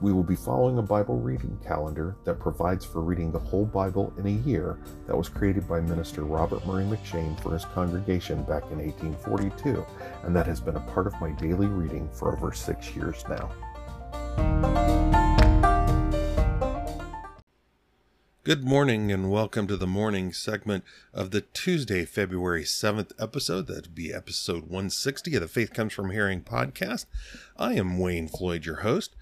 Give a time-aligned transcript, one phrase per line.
[0.00, 4.12] We will be following a Bible reading calendar that provides for reading the whole Bible
[4.18, 8.64] in a year that was created by Minister Robert Murray M'Cheyne for his congregation back
[8.72, 9.86] in 1842,
[10.24, 13.50] and that has been a part of my daily reading for over six years now.
[18.42, 23.68] Good morning and welcome to the morning segment of the Tuesday, February 7th episode.
[23.68, 27.06] That'd be episode 160 of the Faith Comes From Hearing podcast.
[27.56, 29.16] I am Wayne Floyd, your host.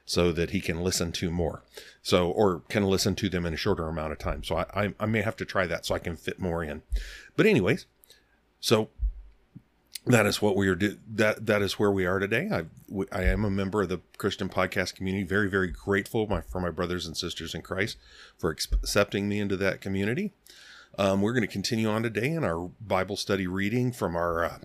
[0.09, 1.61] so that he can listen to more.
[2.01, 4.43] So, or can listen to them in a shorter amount of time.
[4.43, 6.81] So I, I, I may have to try that so I can fit more in.
[7.37, 7.85] But anyways,
[8.59, 8.89] so
[10.07, 12.63] that is what we are do that that is where we are today i
[13.11, 16.69] i am a member of the christian podcast community very very grateful my, for my
[16.69, 17.97] brothers and sisters in christ
[18.37, 20.31] for accepting me into that community
[20.97, 24.59] um, we're going to continue on today in our bible study reading from our uh,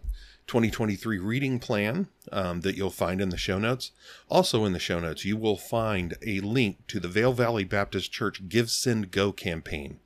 [0.46, 3.92] 2023 reading plan um, that you'll find in the show notes.
[4.28, 8.12] Also, in the show notes, you will find a link to the Vale Valley Baptist
[8.12, 10.00] Church Give Send Go campaign.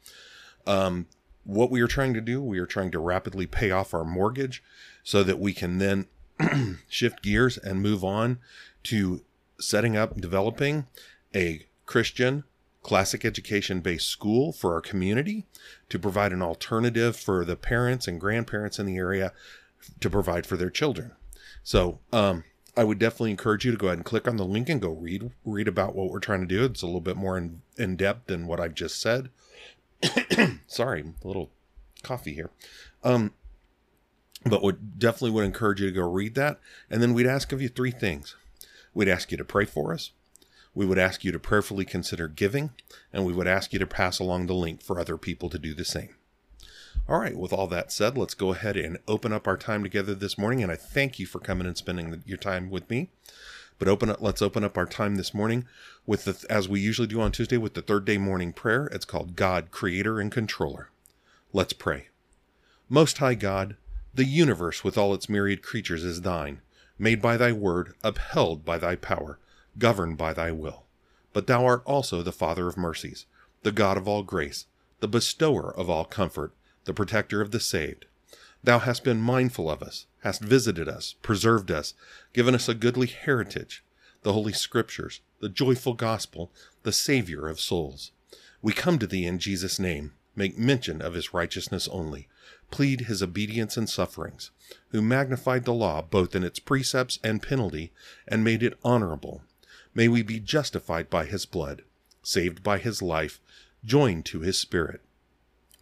[0.66, 1.06] Um,
[1.44, 4.62] what we are trying to do, we are trying to rapidly pay off our mortgage
[5.02, 6.06] so that we can then
[6.88, 8.38] shift gears and move on
[8.84, 9.22] to
[9.58, 10.86] setting up and developing
[11.34, 12.44] a Christian
[12.82, 15.44] classic education based school for our community
[15.88, 19.32] to provide an alternative for the parents and grandparents in the area
[20.00, 21.12] to provide for their children.
[21.62, 22.44] So, um,
[22.76, 24.90] I would definitely encourage you to go ahead and click on the link and go
[24.90, 26.64] read read about what we're trying to do.
[26.64, 29.30] It's a little bit more in, in depth than what I've just said.
[30.68, 31.50] Sorry, a little
[32.04, 32.50] coffee here.
[33.02, 33.32] Um,
[34.44, 36.60] but would definitely would encourage you to go read that.
[36.88, 38.36] And then we'd ask of you three things.
[38.94, 40.12] We'd ask you to pray for us.
[40.72, 42.70] We would ask you to prayerfully consider giving,
[43.12, 45.74] and we would ask you to pass along the link for other people to do
[45.74, 46.14] the same.
[47.08, 50.14] All right, with all that said, let's go ahead and open up our time together
[50.14, 50.62] this morning.
[50.62, 53.08] And I thank you for coming and spending your time with me.
[53.78, 55.64] But open up, let's open up our time this morning
[56.04, 58.86] with the, as we usually do on Tuesday, with the third day morning prayer.
[58.86, 60.90] It's called God, Creator and Controller.
[61.52, 62.08] Let's pray.
[62.88, 63.76] Most High God,
[64.12, 66.60] the universe with all its myriad creatures is thine,
[66.98, 69.38] made by thy word, upheld by thy power,
[69.78, 70.84] governed by thy will.
[71.32, 73.26] But thou art also the Father of mercies,
[73.62, 74.66] the God of all grace,
[75.00, 76.52] the bestower of all comfort
[76.88, 78.06] the protector of the saved.
[78.64, 81.92] Thou hast been mindful of us, hast visited us, preserved us,
[82.32, 83.84] given us a goodly heritage,
[84.22, 86.50] the holy scriptures, the joyful gospel,
[86.84, 88.10] the Savior of souls.
[88.62, 92.26] We come to thee in Jesus' name, make mention of his righteousness only,
[92.70, 94.50] plead his obedience and sufferings,
[94.88, 97.92] who magnified the law both in its precepts and penalty,
[98.26, 99.42] and made it honorable.
[99.92, 101.82] May we be justified by his blood,
[102.22, 103.42] saved by his life,
[103.84, 105.02] joined to his spirit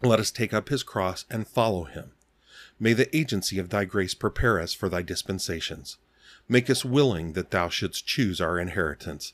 [0.01, 2.11] let us take up his cross and follow him.
[2.79, 5.97] May the agency of thy grace prepare us for thy dispensations.
[6.47, 9.33] Make us willing that thou shouldst choose our inheritance,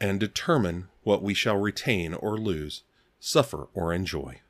[0.00, 2.82] and determine what we shall retain or lose,
[3.18, 4.40] suffer or enjoy.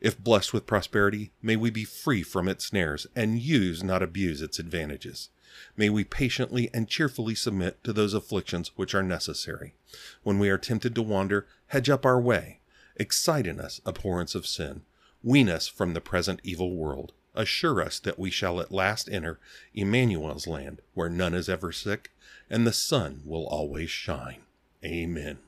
[0.00, 4.40] If blessed with prosperity, may we be free from its snares, and use, not abuse,
[4.40, 5.28] its advantages.
[5.76, 9.74] May we patiently and cheerfully submit to those afflictions which are necessary.
[10.22, 12.57] When we are tempted to wander, hedge up our way
[12.98, 14.82] Excite in us abhorrence of sin.
[15.22, 17.12] Wean us from the present evil world.
[17.34, 19.38] Assure us that we shall at last enter
[19.72, 22.10] Emmanuel's land, where none is ever sick,
[22.50, 24.40] and the sun will always shine.
[24.84, 25.38] Amen.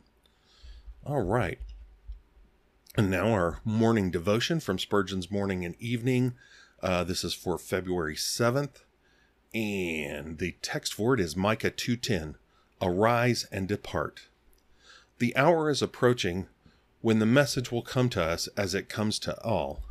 [1.05, 1.59] All right.
[2.97, 6.35] And now our morning devotion from Spurgeon's Morning and Evening.
[6.83, 8.83] Uh, this is for February 7th.
[9.55, 12.37] And the text for it is Micah 2:10.
[12.81, 14.29] Arise and depart.
[15.19, 16.49] The hour is approaching
[17.03, 19.83] when the message will come to us as it comes to all.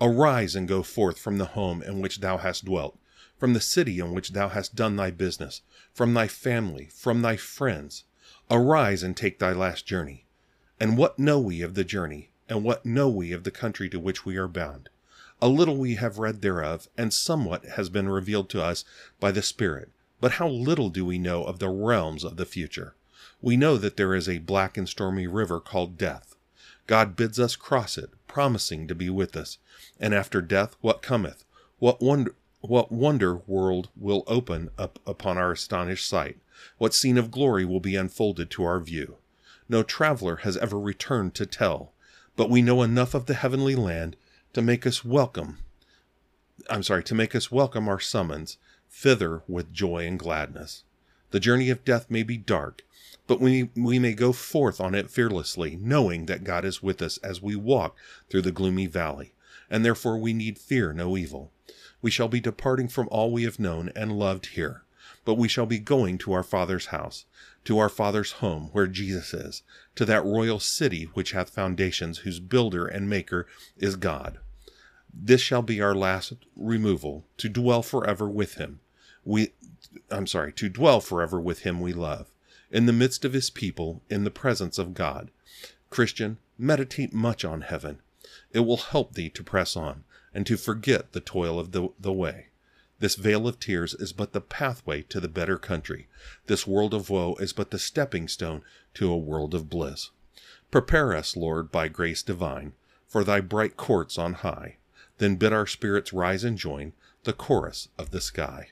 [0.00, 2.98] Arise and go forth from the home in which thou hast dwelt,
[3.38, 5.62] from the city in which thou hast done thy business,
[5.94, 8.04] from thy family, from thy friends.
[8.50, 10.26] Arise and take thy last journey.
[10.78, 12.30] And what know we of the journey?
[12.48, 14.90] And what know we of the country to which we are bound?
[15.40, 18.84] A little we have read thereof, and somewhat has been revealed to us
[19.18, 19.90] by the Spirit.
[20.20, 22.94] But how little do we know of the realms of the future?
[23.40, 26.36] We know that there is a black and stormy river called death.
[26.86, 29.58] God bids us cross it, promising to be with us.
[30.00, 31.44] And after death, what cometh?
[31.78, 36.38] What wonder, what wonder world will open up upon our astonished sight?
[36.78, 39.16] What scene of glory will be unfolded to our view?
[39.68, 41.92] No traveler has ever returned to tell,
[42.36, 44.16] but we know enough of the heavenly land
[44.52, 45.58] to make us welcome.
[46.68, 48.58] I'm sorry, to make us welcome our summons
[48.90, 50.84] thither with joy and gladness.
[51.30, 52.82] The journey of death may be dark,
[53.26, 57.18] but we, we may go forth on it fearlessly, knowing that God is with us
[57.18, 57.96] as we walk
[58.28, 59.32] through the gloomy valley,
[59.70, 61.52] and therefore we need fear no evil.
[62.00, 64.82] We shall be departing from all we have known and loved here,
[65.24, 67.24] but we shall be going to our Father's house,
[67.64, 69.62] to our Father's home, where Jesus is,
[69.94, 73.46] to that royal city which hath foundations, whose builder and maker
[73.76, 74.38] is God.
[75.14, 78.80] This shall be our last removal, to dwell forever with him.
[79.24, 79.52] We,
[80.10, 82.32] I'm sorry, to dwell forever with him we love,
[82.72, 85.30] in the midst of his people, in the presence of God.
[85.90, 88.00] Christian, meditate much on heaven.
[88.50, 90.04] It will help thee to press on,
[90.34, 92.48] and to forget the toil of the, the way.
[92.98, 96.08] This vale of tears is but the pathway to the better country.
[96.46, 98.62] This world of woe is but the stepping stone
[98.94, 100.10] to a world of bliss.
[100.70, 102.72] Prepare us, Lord, by grace divine,
[103.06, 104.76] for thy bright courts on high.
[105.18, 108.70] Then bid our spirits rise and join the chorus of the sky.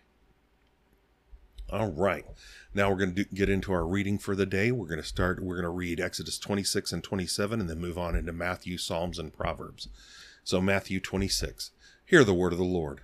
[1.72, 2.26] All right.
[2.74, 4.72] Now we're going to get into our reading for the day.
[4.72, 7.96] We're going to start, we're going to read Exodus 26 and 27 and then move
[7.96, 9.88] on into Matthew, Psalms, and Proverbs.
[10.42, 11.70] So, Matthew 26.
[12.04, 13.02] Hear the word of the Lord.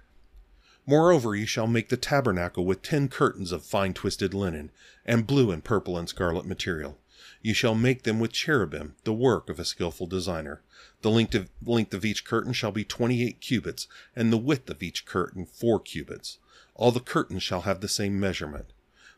[0.85, 4.73] Moreover, ye shall make the tabernacle with ten curtains of fine twisted linen,
[5.05, 6.99] and blue and purple and scarlet material.
[7.43, 10.63] You shall make them with cherubim, the work of a skilful designer.
[11.03, 13.87] The length of, length of each curtain shall be twenty eight cubits,
[14.17, 16.39] and the width of each curtain four cubits.
[16.79, 18.67] All the curtains shall have the same measurement.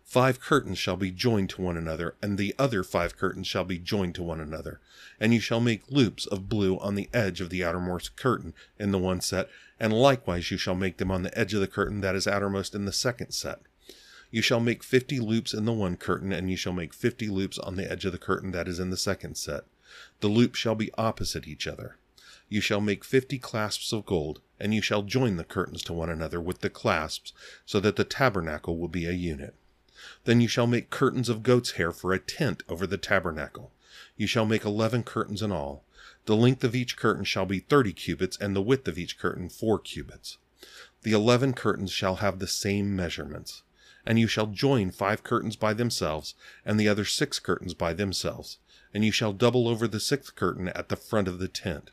[0.04, 3.78] Five curtains shall be joined to one another, and the other five curtains shall be
[3.78, 4.80] joined to one another.
[5.20, 8.92] And you shall make loops of blue on the edge of the outermost curtain in
[8.92, 12.00] the one set, and likewise you shall make them on the edge of the curtain
[12.00, 13.60] that is outermost in the second set.
[14.30, 17.58] You shall make fifty loops in the one curtain, and you shall make fifty loops
[17.58, 19.64] on the edge of the curtain that is in the second set.
[20.20, 21.96] The loops shall be opposite each other.
[22.48, 26.08] You shall make fifty clasps of gold, and you shall join the curtains to one
[26.08, 27.32] another with the clasps,
[27.66, 29.54] so that the tabernacle will be a unit.
[30.24, 33.72] Then you shall make curtains of goat's hair for a tent over the tabernacle.
[34.16, 35.84] You shall make eleven curtains in all.
[36.24, 39.48] The length of each curtain shall be thirty cubits, and the width of each curtain
[39.48, 40.38] four cubits.
[41.02, 43.62] The eleven curtains shall have the same measurements.
[44.06, 46.34] And you shall join five curtains by themselves,
[46.64, 48.58] and the other six curtains by themselves.
[48.94, 51.90] And you shall double over the sixth curtain at the front of the tent.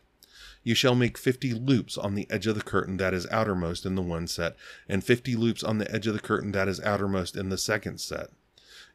[0.65, 3.93] You shall make fifty loops on the edge of the curtain that is outermost in
[3.93, 4.55] the one set,
[4.89, 8.01] and fifty loops on the edge of the curtain that is outermost in the second
[8.01, 8.31] set.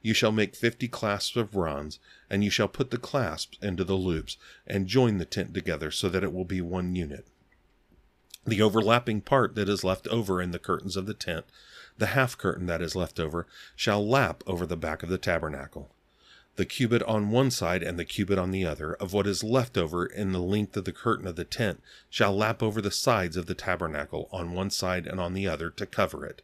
[0.03, 3.95] You shall make fifty clasps of bronze, and you shall put the clasps into the
[3.95, 4.37] loops,
[4.67, 7.29] and join the tent together so that it will be one unit.
[8.45, 11.45] The overlapping part that is left over in the curtains of the tent,
[11.97, 13.47] the half curtain that is left over,
[13.77, 15.95] shall lap over the back of the tabernacle
[16.61, 19.79] the cubit on one side and the cubit on the other, of what is left
[19.79, 23.35] over in the length of the curtain of the tent, shall lap over the sides
[23.39, 26.43] of the tabernacle on one side and on the other to cover it.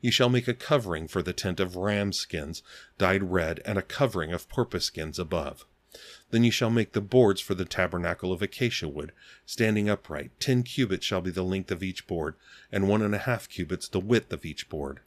[0.00, 2.62] You shall make a covering for the tent of ram skins
[2.96, 5.64] dyed red, and a covering of porpoise skins above.
[6.30, 9.10] Then you shall make the boards for the tabernacle of acacia wood,
[9.44, 10.30] standing upright.
[10.38, 12.36] Ten cubits shall be the length of each board,
[12.70, 15.00] and one and a half cubits the width of each board.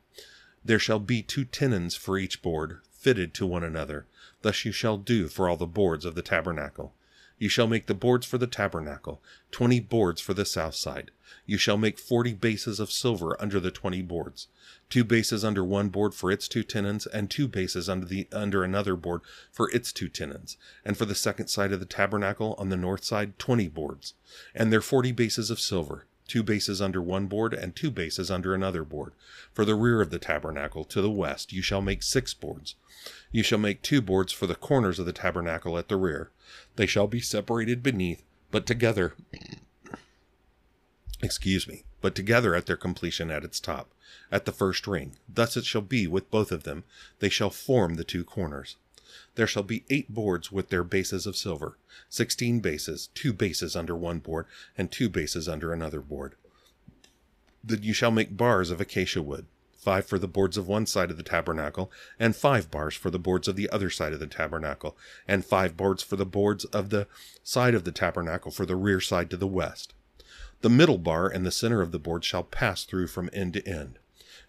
[0.65, 4.05] There shall be two tenons for each board, fitted to one another.
[4.43, 6.93] Thus you shall do for all the boards of the tabernacle.
[7.39, 9.21] You shall make the boards for the tabernacle,
[9.51, 11.11] twenty boards for the south side.
[11.45, 14.47] You shall make forty bases of silver under the twenty boards,
[14.89, 18.63] two bases under one board for its two tenons, and two bases under the under
[18.63, 19.21] another board
[19.51, 20.57] for its two tenons.
[20.85, 24.13] And for the second side of the tabernacle on the north side, twenty boards,
[24.53, 28.53] and their forty bases of silver, two bases under one board and two bases under
[28.53, 29.13] another board.
[29.51, 32.75] For the rear of the tabernacle to the west you shall make six boards.
[33.33, 36.29] You shall make two boards for the corners of the tabernacle at the rear.
[36.77, 39.15] They shall be separated beneath, but together.
[41.21, 41.83] Excuse me.
[41.99, 43.89] but together at their completion at its top,
[44.29, 45.15] at the first ring.
[45.27, 46.83] Thus it shall be with both of them.
[47.19, 48.75] They shall form the two corners.
[49.35, 51.77] There shall be eight boards with their bases of silver,
[52.09, 54.45] sixteen bases, two bases under one board,
[54.77, 56.35] and two bases under another board.
[57.63, 59.45] Then you shall make bars of acacia wood,
[59.83, 63.19] five for the boards of one side of the tabernacle, and five bars for the
[63.19, 64.97] boards of the other side of the tabernacle,
[65.27, 67.05] and five boards for the boards of the
[67.43, 69.93] side of the tabernacle for the rear side to the west.
[70.61, 73.67] The middle bar and the center of the board shall pass through from end to
[73.67, 73.99] end.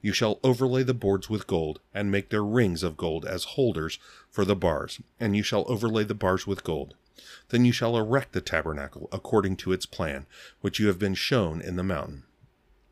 [0.00, 3.98] You shall overlay the boards with gold, and make their rings of gold as holders
[4.30, 6.94] for the bars, and you shall overlay the bars with gold.
[7.48, 10.26] Then you shall erect the tabernacle according to its plan,
[10.60, 12.24] which you have been shown in the mountain.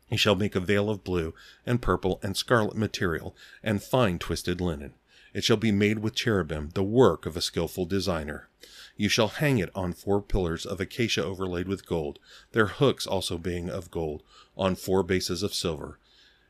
[0.09, 1.33] You shall make a veil of blue,
[1.65, 4.93] and purple, and scarlet material, and fine twisted linen.
[5.33, 8.49] It shall be made with cherubim, the work of a skilful designer.
[8.95, 12.19] You shall hang it on four pillars of acacia overlaid with gold,
[12.51, 14.21] their hooks also being of gold,
[14.55, 15.97] on four bases of silver.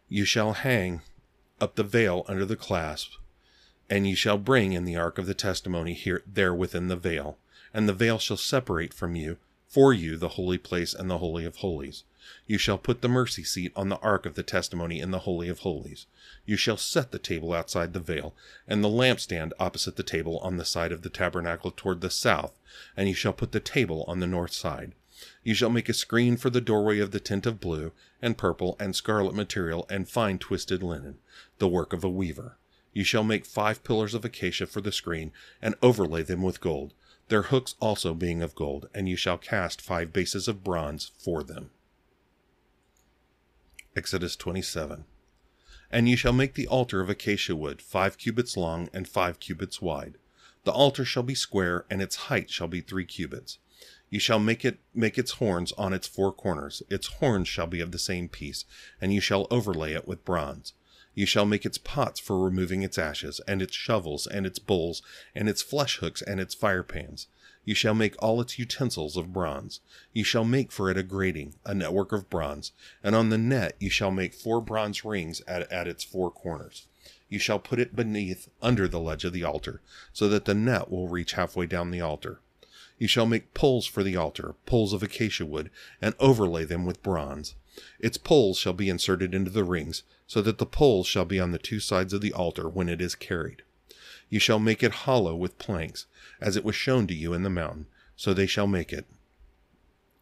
[0.09, 1.01] You shall hang
[1.61, 3.13] up the veil under the clasp,
[3.89, 7.37] and you shall bring in the ark of the testimony here there within the veil,
[7.73, 11.45] and the veil shall separate from you for you the holy place and the holy
[11.45, 12.03] of holies.
[12.47, 15.49] You shall put the mercy seat on the ark of the testimony in the holy
[15.49, 16.05] of holies.
[16.45, 18.33] You shall set the table outside the veil,
[18.67, 22.59] and the lampstand opposite the table on the side of the tabernacle toward the south,
[22.95, 24.93] and you shall put the table on the north side.
[25.43, 28.75] You shall make a screen for the doorway of the tent of blue, and purple,
[28.79, 31.19] and scarlet material, and fine twisted linen,
[31.59, 32.57] the work of a weaver.
[32.93, 36.93] You shall make five pillars of acacia for the screen, and overlay them with gold,
[37.29, 41.41] their hooks also being of gold, and you shall cast five bases of bronze for
[41.41, 41.71] them.
[43.95, 45.05] Exodus 27.
[45.91, 49.81] And you shall make the altar of acacia wood, five cubits long and five cubits
[49.81, 50.17] wide.
[50.63, 53.59] The altar shall be square, and its height shall be three cubits.
[54.09, 56.81] You shall make it make its horns on its four corners.
[56.89, 58.65] Its horns shall be of the same piece,
[58.99, 60.73] and you shall overlay it with bronze.
[61.13, 65.03] You shall make its pots for removing its ashes, and its shovels, and its bowls,
[65.35, 67.27] and its flesh hooks, and its fire pans.
[67.65, 69.79] You shall make all its utensils of bronze.
[70.11, 73.75] You shall make for it a grating, a network of bronze, and on the net
[73.79, 76.87] you shall make four bronze rings at, at its four corners.
[77.29, 80.91] You shall put it beneath, under the ledge of the altar, so that the net
[80.91, 82.39] will reach halfway down the altar.
[82.99, 87.01] You shall make poles for the altar, poles of acacia wood, and overlay them with
[87.01, 87.55] bronze.
[87.99, 91.51] Its poles shall be inserted into the rings, so that the poles shall be on
[91.51, 93.63] the two sides of the altar when it is carried.
[94.33, 96.07] You shall make it hollow with planks,
[96.41, 97.85] as it was shown to you in the mountain,
[98.15, 99.05] so they shall make it.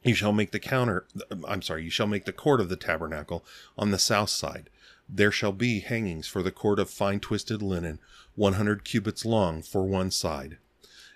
[0.03, 1.07] You shall make the counter,
[1.47, 3.45] I'm sorry, you shall make the court of the tabernacle
[3.77, 4.69] on the south side.
[5.07, 7.99] There shall be hangings for the court of fine twisted linen,
[8.35, 10.57] 100 cubits long for one side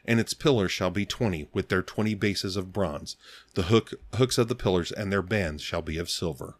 [0.05, 3.17] and its pillars shall be twenty, with their twenty bases of bronze.
[3.55, 6.55] The hook, hooks of the pillars and their bands shall be of silver.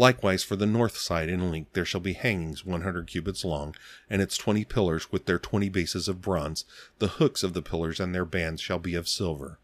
[0.00, 3.76] Likewise, for the north side in length there shall be hangings one hundred cubits long,
[4.08, 6.64] and its twenty pillars with their twenty bases of bronze.
[7.00, 9.58] The hooks of the pillars and their bands shall be of silver.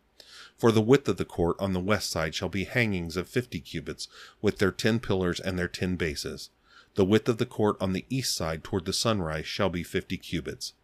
[0.58, 3.60] For the width of the court on the west side shall be hangings of fifty
[3.60, 4.08] cubits,
[4.42, 6.50] with their ten pillars and their ten bases.
[6.96, 10.18] The width of the court on the east side toward the sunrise shall be fifty
[10.18, 10.74] cubits.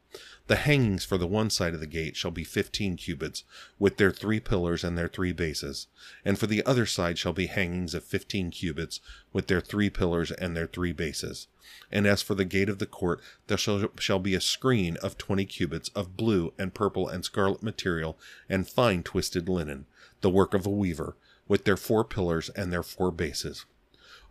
[0.46, 3.44] The hangings for the one side of the gate shall be fifteen cubits,
[3.78, 5.86] with their three pillars and their three bases,
[6.24, 9.00] and for the other side shall be hangings of fifteen cubits,
[9.32, 11.46] with their three pillars and their three bases.
[11.90, 15.16] And as for the gate of the court, there shall, shall be a screen of
[15.16, 19.86] twenty cubits of blue and purple and scarlet material and fine twisted linen,
[20.20, 21.16] the work of a weaver,
[21.48, 23.64] with their four pillars and their four bases.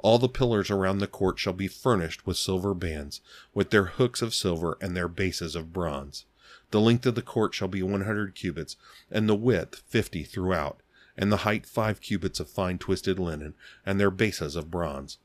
[0.03, 3.21] All the pillars around the court shall be furnished with silver bands,
[3.53, 6.25] with their hooks of silver and their bases of bronze.
[6.71, 8.77] The length of the court shall be one hundred cubits,
[9.11, 10.81] and the width fifty throughout,
[11.15, 13.53] and the height five cubits of fine twisted linen,
[13.85, 15.19] and their bases of bronze.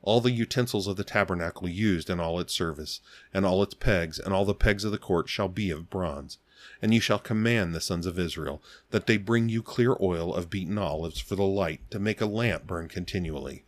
[0.00, 3.00] All the utensils of the tabernacle used in all its service,
[3.34, 6.38] and all its pegs, and all the pegs of the court shall be of bronze.
[6.80, 8.62] And you shall command the sons of Israel
[8.92, 12.26] that they bring you clear oil of beaten olives for the light, to make a
[12.26, 13.64] lamp burn continually.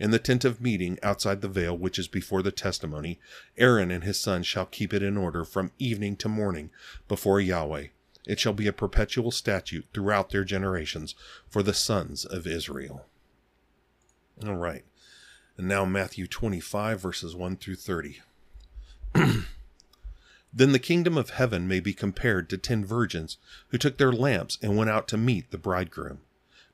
[0.00, 3.20] In the tent of meeting outside the veil which is before the testimony,
[3.58, 6.70] Aaron and his sons shall keep it in order from evening to morning
[7.06, 7.88] before Yahweh.
[8.26, 11.14] It shall be a perpetual statute throughout their generations
[11.50, 13.04] for the sons of Israel.
[14.46, 14.86] All right.
[15.58, 18.22] And now Matthew 25, verses 1 through 30.
[19.14, 23.36] then the kingdom of heaven may be compared to ten virgins
[23.68, 26.20] who took their lamps and went out to meet the bridegroom.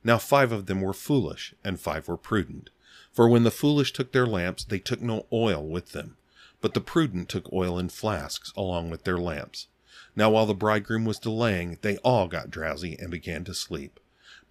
[0.01, 2.69] Now five of them were foolish, and five were prudent.
[3.17, 6.17] For when the foolish took their lamps, they took no oil with them,
[6.61, 9.69] but the prudent took oil in flasks along with their lamps.
[10.15, 13.99] Now while the bridegroom was delaying, they all got drowsy and began to sleep.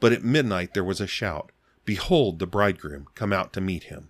[0.01, 1.53] But at midnight there was a shout,
[1.85, 4.09] Behold, the bridegroom come out to meet him.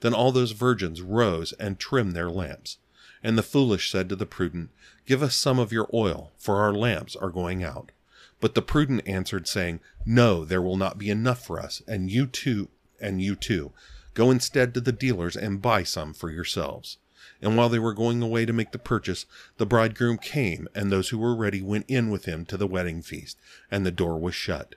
[0.00, 2.78] Then all those virgins rose and trimmed their lamps.
[3.22, 4.70] And the foolish said to the prudent,
[5.04, 7.92] Give us some of your oil, for our lamps are going out.
[8.40, 12.26] But the prudent answered, saying, No, there will not be enough for us, and you
[12.26, 13.72] too, and you too.
[14.14, 16.98] Go instead to the dealers and buy some for yourselves.
[17.42, 19.26] And while they were going away to make the purchase,
[19.56, 23.02] the bridegroom came, and those who were ready went in with him to the wedding
[23.02, 23.38] feast,
[23.70, 24.74] and the door was shut.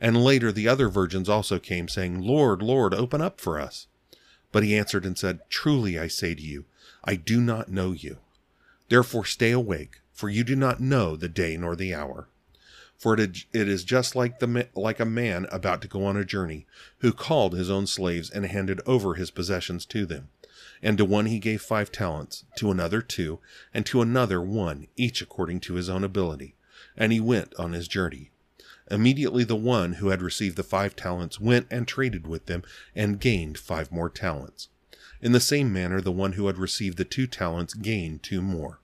[0.00, 3.86] And later the other virgins also came, saying, Lord, Lord, open up for us.
[4.52, 6.64] But he answered and said, Truly I say to you,
[7.04, 8.18] I do not know you.
[8.88, 12.28] Therefore stay awake, for you do not know the day nor the hour.
[12.98, 16.66] For it is just like the like a man about to go on a journey,
[16.98, 20.28] who called his own slaves and handed over his possessions to them.
[20.82, 23.38] And to one he gave five talents, to another two,
[23.74, 26.54] and to another one, each according to his own ability.
[26.96, 28.30] And he went on his journey.
[28.90, 32.62] Immediately the one who had received the five talents went and traded with them,
[32.94, 34.68] and gained five more talents.
[35.20, 38.80] In the same manner, the one who had received the two talents gained two more.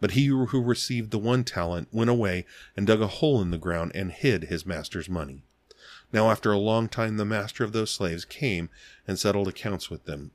[0.00, 3.58] But he who received the one talent went away and dug a hole in the
[3.58, 5.42] ground and hid his master's money.
[6.12, 8.68] Now, after a long time, the master of those slaves came
[9.06, 10.32] and settled accounts with them.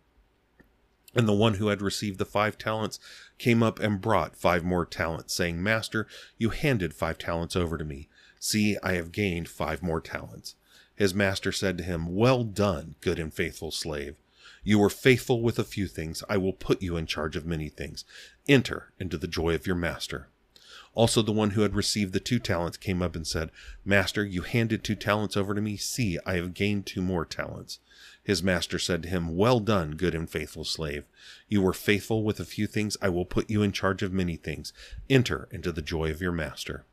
[1.14, 3.00] And the one who had received the five talents
[3.38, 6.08] came up and brought five more talents, saying, Master,
[6.38, 8.10] you handed five talents over to me.
[8.40, 10.56] See, I have gained five more talents.
[10.96, 14.16] His master said to him, Well done, good and faithful slave.
[14.66, 16.24] You were faithful with a few things.
[16.28, 18.04] I will put you in charge of many things.
[18.48, 20.28] Enter into the joy of your master.
[20.96, 23.52] Also, the one who had received the two talents came up and said,
[23.84, 25.78] Master, you handed two talents over to me.
[25.78, 27.80] See, I have gained two more talents.
[28.24, 31.04] His master said to him, Well done, good and faithful slave.
[31.48, 32.98] You were faithful with a few things.
[33.04, 34.74] I will put you in charge of many things.
[35.12, 36.86] Enter into the joy of your master.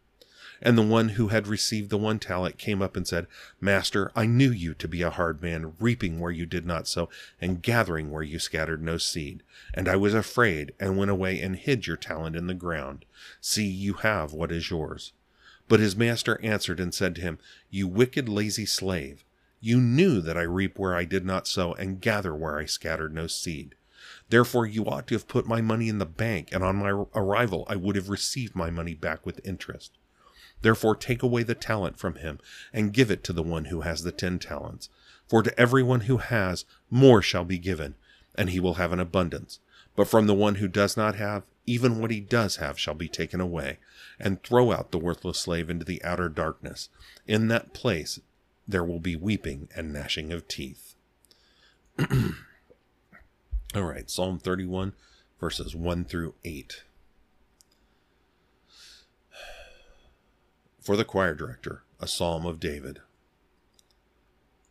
[0.64, 3.26] And the one who had received the one talent came up and said,
[3.60, 7.08] Master, I knew you to be a hard man, reaping where you did not sow,
[7.40, 9.42] and gathering where you scattered no seed.
[9.74, 13.04] And I was afraid, and went away and hid your talent in the ground.
[13.40, 15.12] See, you have what is yours.
[15.66, 19.24] But his master answered and said to him, You wicked, lazy slave.
[19.60, 23.12] You knew that I reap where I did not sow, and gather where I scattered
[23.12, 23.74] no seed.
[24.28, 27.66] Therefore, you ought to have put my money in the bank, and on my arrival
[27.68, 29.98] I would have received my money back with interest.
[30.62, 32.38] Therefore, take away the talent from him,
[32.72, 34.88] and give it to the one who has the ten talents.
[35.28, 37.94] For to everyone who has, more shall be given,
[38.34, 39.58] and he will have an abundance.
[39.94, 43.08] But from the one who does not have, even what he does have shall be
[43.08, 43.78] taken away.
[44.18, 46.88] And throw out the worthless slave into the outer darkness.
[47.26, 48.20] In that place
[48.66, 50.94] there will be weeping and gnashing of teeth.
[53.74, 54.92] All right, Psalm 31,
[55.40, 56.82] verses 1 through 8.
[60.82, 62.98] For the choir director, a psalm of David.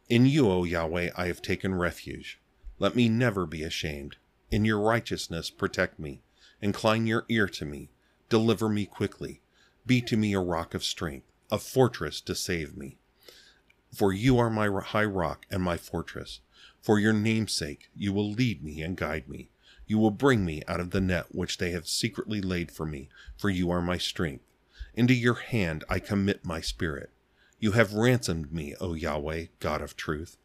[0.10, 2.38] In you, O Yahweh, I have taken refuge.
[2.80, 4.17] Let me never be ashamed.
[4.50, 6.21] In your righteousness, protect me.
[6.62, 7.91] Incline your ear to me.
[8.28, 9.39] Deliver me quickly.
[9.86, 12.97] Be to me a rock of strength, a fortress to save me.
[13.93, 16.41] For you are my high rock and my fortress.
[16.82, 19.50] For your name's sake, you will lead me and guide me.
[19.88, 23.08] You will bring me out of the net which they have secretly laid for me,
[23.38, 24.43] for you are my strength.
[24.93, 27.12] Into your hand I commit my spirit.
[27.60, 30.38] You have ransomed me, O Yahweh, God of truth.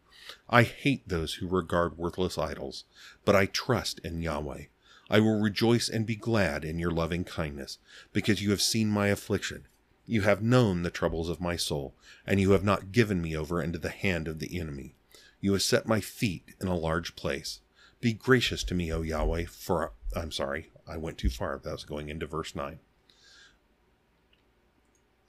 [0.49, 2.85] I hate those who regard worthless idols,
[3.25, 4.65] but I trust in Yahweh.
[5.09, 7.79] I will rejoice and be glad in your loving kindness,
[8.13, 9.67] because you have seen my affliction
[10.07, 13.61] you have known the troubles of my soul, and you have not given me over
[13.61, 14.95] into the hand of the enemy.
[15.41, 17.61] You have set my feet in a large place.
[18.01, 21.59] Be gracious to me, O Yahweh, for I'm sorry, I went too far.
[21.59, 22.79] That was going into verse 9.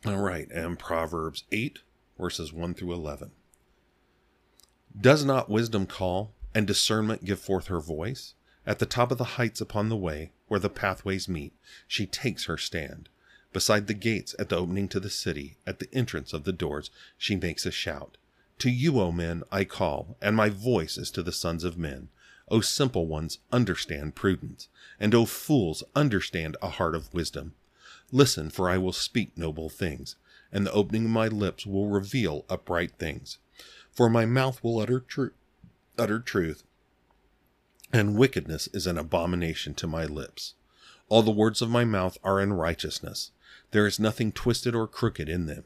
[0.06, 1.80] All right, and Proverbs 8,
[2.20, 3.32] verses 1 through 11.
[5.00, 8.36] Does not wisdom call, and discernment give forth her voice?
[8.66, 11.54] At the top of the heights upon the way, where the pathways meet,
[11.88, 13.10] she takes her stand.
[13.54, 16.92] Beside the gates at the opening to the city, at the entrance of the doors,
[17.18, 18.18] she makes a shout.
[18.60, 22.10] To you, O men, I call, and my voice is to the sons of men.
[22.50, 24.68] O simple ones, understand prudence,
[25.00, 27.54] and O fools, understand a heart of wisdom.
[28.12, 30.16] Listen, for I will speak noble things,
[30.52, 33.38] and the opening of my lips will reveal upright things.
[33.92, 35.34] For my mouth will utter, tru-
[35.98, 36.64] utter truth,
[37.92, 40.54] and wickedness is an abomination to my lips.
[41.10, 43.32] All the words of my mouth are in righteousness.
[43.72, 45.64] There is nothing twisted or crooked in them.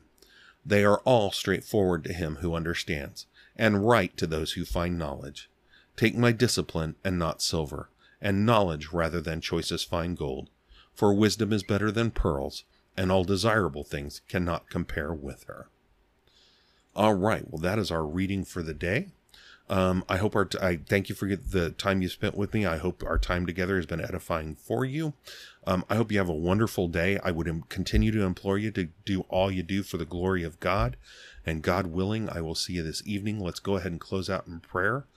[0.65, 3.25] They are all straightforward to him who understands,
[3.55, 5.49] and right to those who find knowledge.
[5.95, 7.89] Take my discipline and not silver,
[8.21, 10.49] and knowledge rather than choicest fine gold.
[11.01, 12.63] For wisdom is better than pearls,
[12.95, 15.67] and all desirable things cannot compare with her.
[16.95, 17.43] All right.
[17.49, 19.07] Well, that is our reading for the day.
[19.67, 22.67] Um, I hope our t- I thank you for the time you spent with me.
[22.67, 25.15] I hope our time together has been edifying for you.
[25.65, 27.17] Um, I hope you have a wonderful day.
[27.23, 30.43] I would Im- continue to implore you to do all you do for the glory
[30.43, 30.97] of God,
[31.43, 33.39] and God willing, I will see you this evening.
[33.39, 35.07] Let's go ahead and close out in prayer.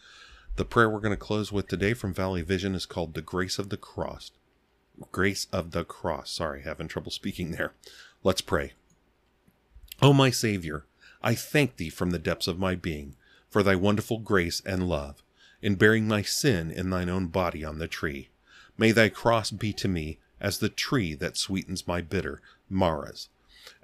[0.57, 3.59] The prayer we're going to close with today from Valley Vision is called "The Grace
[3.59, 4.31] of the Cross."
[5.13, 6.31] Grace of the Cross.
[6.31, 7.73] Sorry, having trouble speaking there.
[8.23, 8.73] Let's pray.
[10.03, 10.87] O my Savior,
[11.23, 13.17] I thank Thee from the depths of my being
[13.55, 15.23] for thy wonderful grace and love,
[15.63, 18.29] in bearing my sin in thine own body on the tree.
[18.77, 23.29] May thy cross be to me as the tree that sweetens my bitter Marahs,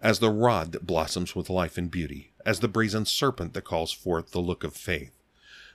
[0.01, 3.93] as the rod that blossoms with life and beauty, as the brazen serpent that calls
[3.93, 5.13] forth the look of faith.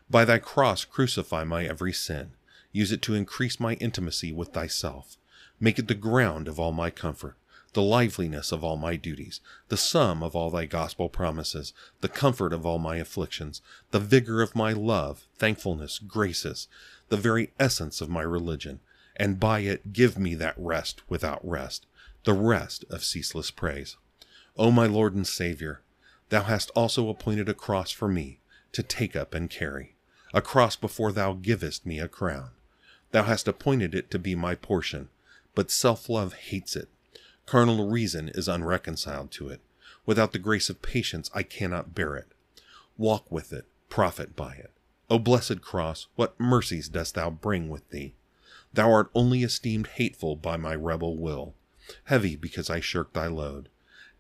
[0.10, 2.32] By thy cross crucify my every sin.
[2.74, 5.16] Use it to increase my intimacy with thyself.
[5.60, 7.38] Make it the ground of all my comfort
[7.76, 12.54] the liveliness of all my duties, the sum of all thy gospel promises, the comfort
[12.54, 16.70] of all my afflictions, the vigor of my love, thankfulness, graces,
[17.10, 18.80] the very essence of my religion,
[19.18, 21.86] and by it give me that rest without rest,
[22.24, 23.98] the rest of ceaseless praise.
[24.56, 25.82] O my Lord and Saviour,
[26.30, 28.40] thou hast also appointed a cross for me
[28.72, 29.96] to take up and carry,
[30.34, 32.52] a cross before thou givest me a crown.
[33.12, 35.10] Thou hast appointed it to be my portion,
[35.56, 36.90] but self love hates it
[37.46, 39.62] Carnal reason is unreconciled to it.
[40.06, 42.32] Without the grace of patience, I cannot bear it.
[42.98, 44.72] Walk with it, profit by it.
[45.10, 48.16] O blessed cross, what mercies dost thou bring with thee?
[48.74, 51.54] Thou art only esteemed hateful by my rebel will,
[52.06, 53.70] heavy because I shirk thy load.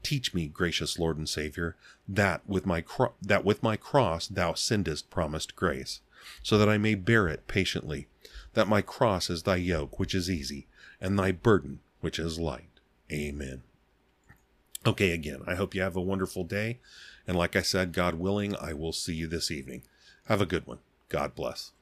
[0.03, 1.75] Teach me, gracious Lord and Savior,
[2.07, 5.99] that with my cro- that with my cross thou sendest promised grace,
[6.43, 8.07] so that I may bear it patiently.
[8.53, 10.67] That my cross is thy yoke, which is easy,
[11.05, 12.79] and thy burden, which is light.
[13.11, 13.61] Amen.
[14.87, 16.79] Okay, again, I hope you have a wonderful day.
[17.27, 19.83] And like I said, God willing, I will see you this evening.
[20.25, 20.79] Have a good one.
[21.09, 21.73] God bless.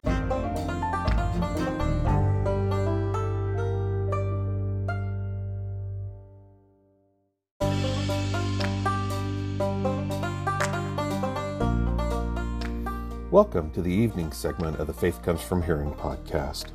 [13.31, 16.71] Welcome to the evening segment of the Faith Comes From Hearing podcast.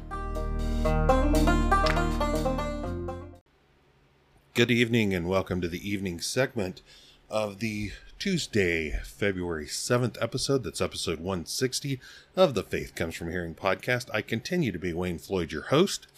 [4.59, 6.83] Good evening and welcome to the evening segment
[7.31, 10.65] of the Tuesday, February 7th episode.
[10.65, 12.01] That's episode 160
[12.35, 14.09] of the Faith Comes From Hearing podcast.
[14.13, 16.09] I continue to be Wayne Floyd, your host.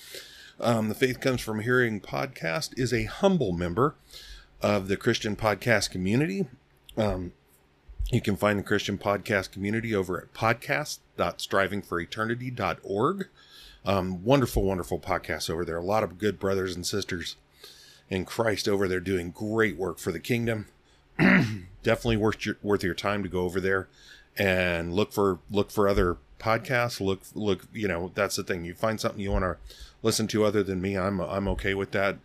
[0.59, 3.95] Um, the Faith Comes From Hearing podcast is a humble member
[4.63, 6.47] of the Christian podcast community.
[6.97, 7.35] Um,
[8.11, 13.29] you can find the Christian podcast community over at podcast.strivingforeternity.org.
[13.85, 15.77] Um, wonderful, wonderful podcasts over there.
[15.77, 17.37] A lot of good brothers and sisters
[18.11, 20.67] in Christ over there doing great work for the kingdom.
[21.83, 23.89] Definitely worth your, worth your time to go over there
[24.37, 27.01] and look for look for other podcasts.
[27.01, 28.65] Look look you know that's the thing.
[28.65, 29.57] You find something you want to
[30.03, 30.99] listen to other than me.
[30.99, 32.19] I'm I'm okay with that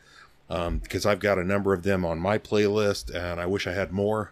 [0.49, 3.73] um, because I've got a number of them on my playlist, and I wish I
[3.73, 4.31] had more.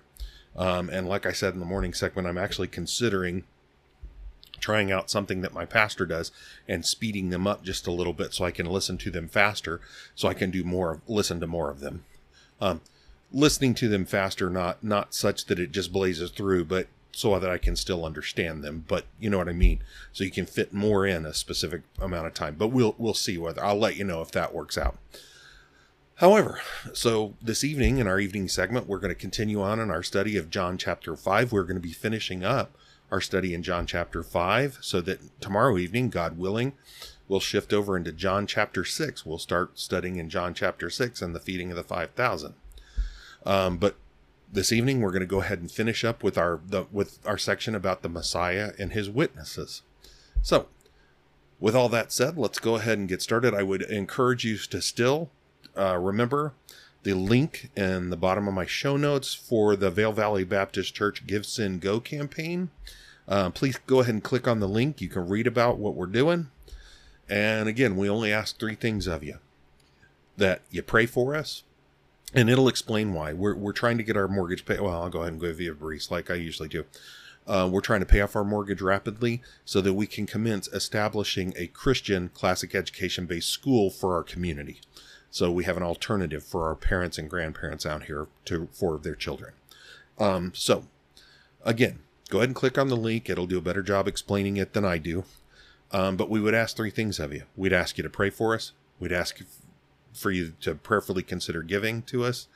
[0.55, 3.43] Um, and like I said in the morning segment, I'm actually considering
[4.63, 6.31] trying out something that my pastor does
[6.69, 9.81] and speeding them up just a little bit so I can listen to them faster,
[10.15, 12.05] so I can do more, listen to more of them.
[12.61, 12.79] Um,
[13.29, 17.49] listening to them faster, not not such that it just blazes through, but so that
[17.49, 18.85] I can still understand them.
[18.87, 19.83] But you know what I mean.
[20.13, 22.55] So you can fit more in a specific amount of time.
[22.57, 24.97] But we'll we'll see whether I'll let you know if that works out.
[26.17, 26.61] However,
[26.93, 30.37] so this evening in our evening segment, we're going to continue on in our study
[30.37, 31.51] of John chapter 5.
[31.51, 32.77] We're going to be finishing up
[33.13, 36.73] our study in John chapter 5, so that tomorrow evening, God willing,
[37.27, 39.23] we'll shift over into John chapter 6.
[39.23, 42.55] We'll start studying in John chapter 6 and the feeding of the 5,000.
[43.45, 43.97] Um, but
[44.51, 47.37] this evening we're going to go ahead and finish up with our the, with our
[47.37, 49.83] section about the Messiah and his witnesses.
[50.41, 50.67] So,
[51.59, 53.53] with all that said, let's go ahead and get started.
[53.53, 55.29] I would encourage you to still
[55.77, 56.53] uh, remember
[57.03, 61.27] the link in the bottom of my show notes for the Vale Valley Baptist Church
[61.27, 62.71] Give Send Go campaign.
[63.27, 65.01] Uh, please go ahead and click on the link.
[65.01, 66.49] You can read about what we're doing.
[67.29, 69.39] And again, we only ask three things of you
[70.37, 71.63] that you pray for us,
[72.33, 73.33] and it'll explain why.
[73.33, 74.81] We're, we're trying to get our mortgage paid.
[74.81, 76.85] Well, I'll go ahead and give you a brief like I usually do.
[77.45, 81.53] Uh, we're trying to pay off our mortgage rapidly so that we can commence establishing
[81.57, 84.79] a Christian classic education based school for our community.
[85.29, 89.15] So we have an alternative for our parents and grandparents out here to for their
[89.15, 89.53] children.
[90.19, 90.85] Um, so
[91.65, 91.99] again,
[92.33, 93.29] go ahead and click on the link.
[93.29, 95.23] It'll do a better job explaining it than I do.
[95.91, 97.43] Um, but we would ask three things of you.
[97.55, 98.71] We'd ask you to pray for us.
[98.99, 99.39] We'd ask
[100.13, 102.47] for you to prayerfully consider giving to us.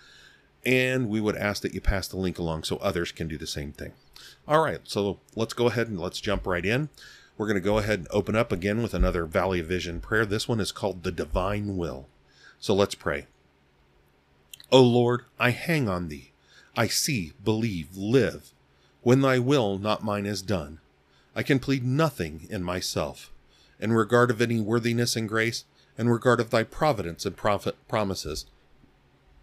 [0.66, 3.46] And we would ask that you pass the link along so others can do the
[3.46, 3.94] same thing.
[4.48, 6.90] All right, so let's go ahead and let's jump right in.
[7.38, 10.26] We're going to go ahead and open up again with another Valley of Vision prayer.
[10.26, 12.08] This one is called the Divine Will.
[12.60, 13.28] So let's pray.
[14.72, 16.32] O Lord, I hang on thee.
[16.76, 18.54] I see, believe, live.
[19.02, 20.80] When thy will, not mine, is done,
[21.36, 23.32] I can plead nothing in myself.
[23.80, 25.66] In regard of any worthiness and grace,
[25.98, 28.46] in regard of thy providence and prophet promises,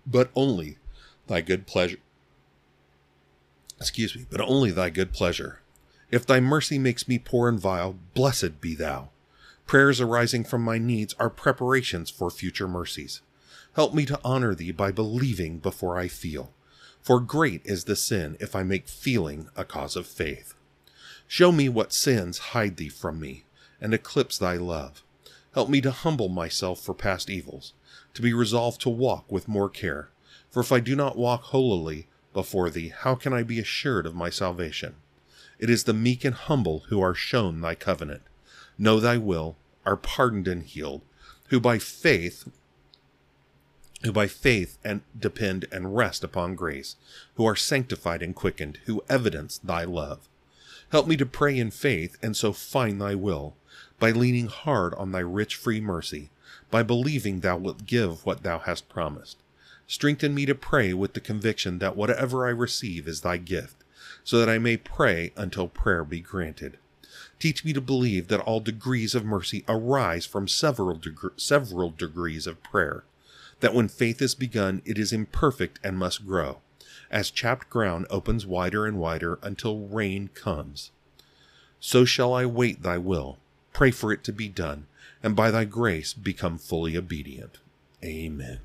[0.06, 0.78] but only
[1.26, 1.98] thy good pleasure.
[3.78, 5.60] Excuse me, but only thy good pleasure.
[6.10, 9.10] If thy mercy makes me poor and vile, blessed be thou.
[9.66, 13.20] Prayers arising from my needs are preparations for future mercies.
[13.74, 16.53] Help me to honor thee by believing before I feel.
[17.04, 20.54] For great is the sin if I make feeling a cause of faith.
[21.26, 23.44] Show me what sins hide thee from me,
[23.78, 25.02] and eclipse thy love.
[25.52, 27.74] Help me to humble myself for past evils,
[28.14, 30.08] to be resolved to walk with more care.
[30.50, 34.14] For if I do not walk holily before thee, how can I be assured of
[34.14, 34.94] my salvation?
[35.58, 38.22] It is the meek and humble who are shown thy covenant,
[38.78, 41.02] know thy will, are pardoned and healed,
[41.48, 42.48] who by faith
[44.04, 46.96] who by faith and depend and rest upon grace,
[47.34, 50.28] who are sanctified and quickened, who evidence thy love.
[50.90, 53.56] Help me to pray in faith and so find thy will,
[53.98, 56.30] by leaning hard on thy rich free mercy,
[56.70, 59.38] by believing thou wilt give what thou hast promised.
[59.86, 63.76] Strengthen me to pray with the conviction that whatever I receive is thy gift,
[64.22, 66.78] so that I may pray until prayer be granted.
[67.38, 72.46] Teach me to believe that all degrees of mercy arise from several, deg- several degrees
[72.46, 73.04] of prayer,
[73.60, 76.58] that when faith is begun, it is imperfect and must grow,
[77.10, 80.90] as chapped ground opens wider and wider until rain comes.
[81.80, 83.38] So shall I wait thy will,
[83.72, 84.86] pray for it to be done,
[85.22, 87.58] and by thy grace become fully obedient.
[88.02, 88.60] Amen.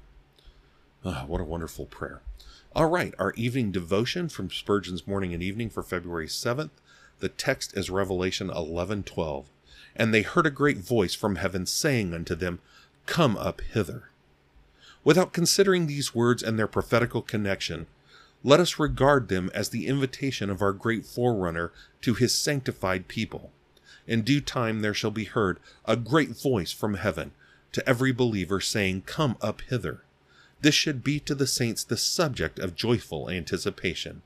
[1.06, 2.21] Ah, what a wonderful prayer.
[2.75, 6.69] All right, our evening devotion from Spurgeon's Morning and Evening for February 7th.
[7.19, 9.45] The text is Revelation 11:12.
[9.95, 12.60] And they heard a great voice from heaven saying unto them,
[13.06, 14.10] Come up hither.
[15.04, 17.88] Without considering these words and their prophetical connection,
[18.44, 23.52] let us regard them as the invitation of our great forerunner to his sanctified people.
[24.08, 27.32] In due time there shall be heard a great voice from heaven
[27.72, 30.04] to every believer saying, Come up hither.
[30.62, 34.22] This should be to the saints the subject of joyful anticipation.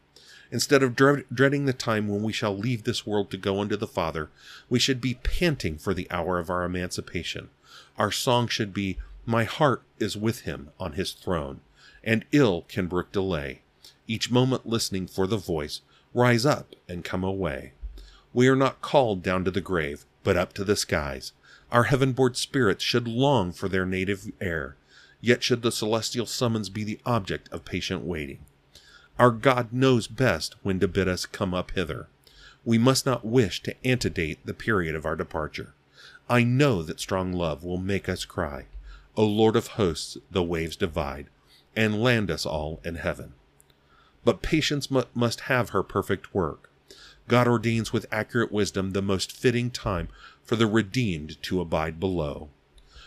[0.51, 3.87] Instead of dreading the time when we shall leave this world to go unto the
[3.87, 4.29] Father,
[4.69, 7.49] we should be panting for the hour of our emancipation.
[7.97, 11.61] Our song should be, My heart is with him on his throne,
[12.03, 13.61] and ill can brook delay.
[14.07, 15.81] Each moment listening for the voice,
[16.13, 17.73] Rise up and come away.
[18.33, 21.31] We are not called down to the grave, but up to the skies.
[21.71, 24.77] Our heaven born spirits should long for their native air
[25.23, 28.39] yet should the celestial summons be the object of patient waiting.
[29.17, 32.07] Our God knows best when to bid us come up hither.
[32.65, 35.73] We must not wish to antedate the period of our departure.
[36.29, 38.65] I know that strong love will make us cry,
[39.15, 41.27] O Lord of hosts, the waves divide,
[41.75, 43.33] and land us all in heaven.
[44.25, 46.71] But patience must have her perfect work.
[47.27, 50.09] God ordains with accurate wisdom the most fitting time
[50.43, 52.49] for the redeemed to abide below.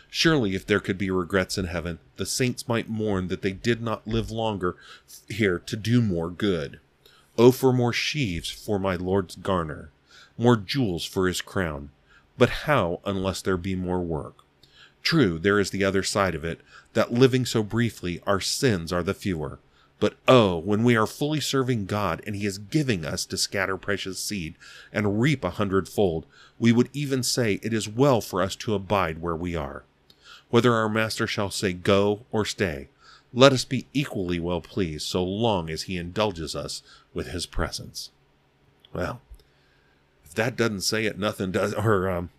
[0.08, 3.82] Surely, if there could be regrets in heaven, the saints might mourn that they did
[3.82, 4.76] not live longer
[5.28, 6.80] here to do more good.
[7.36, 9.90] Oh, for more sheaves for my Lord's garner,
[10.38, 11.90] more jewels for his crown.
[12.38, 14.45] But how unless there be more work?
[15.06, 16.60] True, there is the other side of it,
[16.94, 19.60] that living so briefly, our sins are the fewer.
[20.00, 23.76] But oh, when we are fully serving God and He is giving us to scatter
[23.76, 24.56] precious seed
[24.92, 26.26] and reap a hundredfold,
[26.58, 29.84] we would even say it is well for us to abide where we are
[30.50, 32.88] whether our master shall say go or stay.
[33.32, 38.10] Let us be equally well pleased so long as he indulges us with his presence.
[38.92, 39.20] Well,
[40.24, 41.74] if that doesn't say it, nothing does.
[41.74, 42.30] Or, um,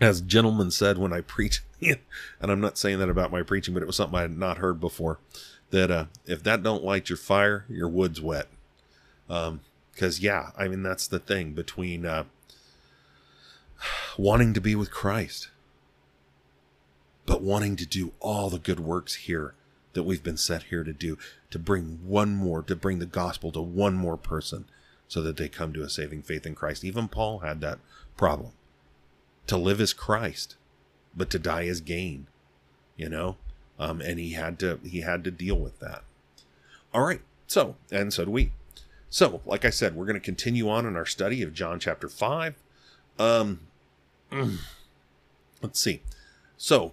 [0.00, 1.98] as gentlemen said when I preach, and
[2.40, 4.80] I'm not saying that about my preaching, but it was something I had not heard
[4.80, 5.18] before.
[5.70, 8.48] That uh, if that don't light your fire, your wood's wet.
[9.28, 9.60] Um,
[9.92, 12.24] because yeah, I mean that's the thing between uh,
[14.18, 15.48] wanting to be with Christ
[17.26, 19.54] but wanting to do all the good works here
[19.94, 21.16] that we've been set here to do,
[21.50, 24.66] to bring one more, to bring the gospel to one more person
[25.06, 26.84] so that they come to a saving faith in Christ.
[26.84, 27.78] Even Paul had that
[28.16, 28.52] problem.
[29.48, 30.56] To live as Christ,
[31.14, 32.26] but to die as gain,
[32.96, 33.36] you know?
[33.78, 36.04] Um, and he had to he had to deal with that.
[36.92, 37.20] All right.
[37.46, 38.52] So, and so do we.
[39.10, 42.08] So, like I said, we're going to continue on in our study of John chapter
[42.08, 42.54] 5.
[43.18, 43.60] Um
[45.62, 46.02] let's see.
[46.56, 46.92] So,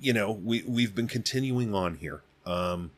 [0.00, 2.22] you know, we we've been continuing on here.
[2.46, 2.90] Um,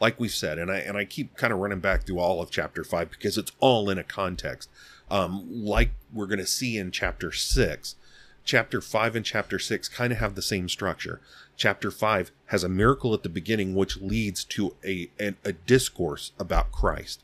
[0.00, 2.50] like we've said, and I and I keep kind of running back through all of
[2.50, 4.68] chapter five because it's all in a context.
[5.10, 7.94] Um, like we're going to see in chapter six,
[8.44, 11.20] chapter five and chapter six kind of have the same structure.
[11.56, 16.32] Chapter five has a miracle at the beginning, which leads to a a, a discourse
[16.38, 17.22] about Christ.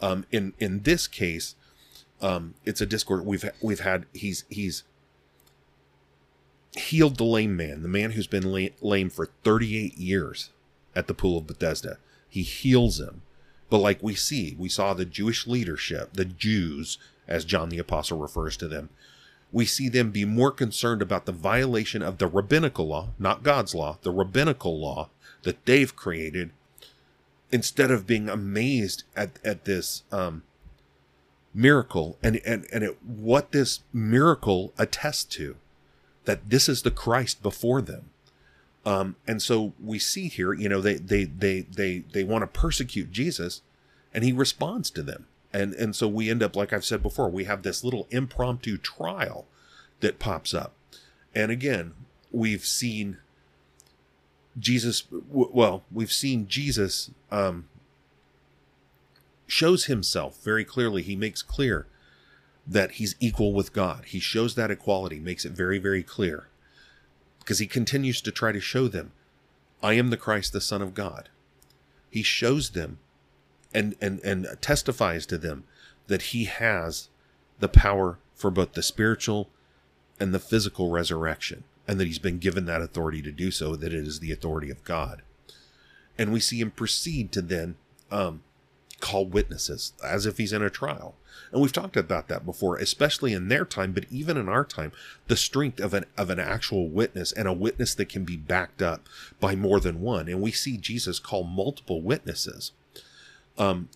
[0.00, 1.54] Um, in in this case,
[2.20, 4.06] um, it's a discourse we've we've had.
[4.12, 4.84] He's he's
[6.76, 10.50] healed the lame man, the man who's been lame for 38 years
[10.94, 11.98] at the pool of Bethesda.
[12.28, 13.22] He heals him.
[13.70, 18.18] But like we see, we saw the Jewish leadership, the Jews, as John the Apostle
[18.18, 18.90] refers to them,
[19.52, 23.74] we see them be more concerned about the violation of the rabbinical law, not God's
[23.74, 25.10] law, the rabbinical law
[25.44, 26.50] that they've created,
[27.52, 30.42] instead of being amazed at, at this um,
[31.54, 35.56] miracle and, and, and it, what this miracle attests to
[36.24, 38.10] that this is the Christ before them.
[38.84, 42.60] Um, and so we see here, you know, they they they they they want to
[42.60, 43.62] persecute Jesus,
[44.12, 45.26] and he responds to them.
[45.54, 48.76] And and so we end up, like I've said before, we have this little impromptu
[48.76, 49.46] trial
[50.00, 50.74] that pops up.
[51.32, 51.94] And again,
[52.32, 53.18] we've seen
[54.58, 55.04] Jesus.
[55.30, 57.68] Well, we've seen Jesus um,
[59.46, 61.02] shows himself very clearly.
[61.02, 61.86] He makes clear
[62.66, 64.06] that he's equal with God.
[64.06, 66.48] He shows that equality, makes it very, very clear.
[67.38, 69.12] Because he continues to try to show them,
[69.82, 71.28] I am the Christ, the Son of God.
[72.10, 72.98] He shows them
[73.74, 75.64] and, and, and testifies to them
[76.06, 77.08] that he has
[77.58, 79.50] the power for both the spiritual
[80.20, 83.92] and the physical resurrection, and that he's been given that authority to do so, that
[83.92, 85.22] it is the authority of God.
[86.16, 87.74] And we see him proceed to then
[88.10, 88.42] um,
[89.00, 91.14] call witnesses as if he's in a trial.
[91.50, 94.92] And we've talked about that before, especially in their time, but even in our time,
[95.26, 98.80] the strength of an of an actual witness and a witness that can be backed
[98.80, 99.08] up
[99.40, 100.28] by more than one.
[100.28, 102.72] And we see Jesus call multiple witnesses.
[103.58, 103.88] Um,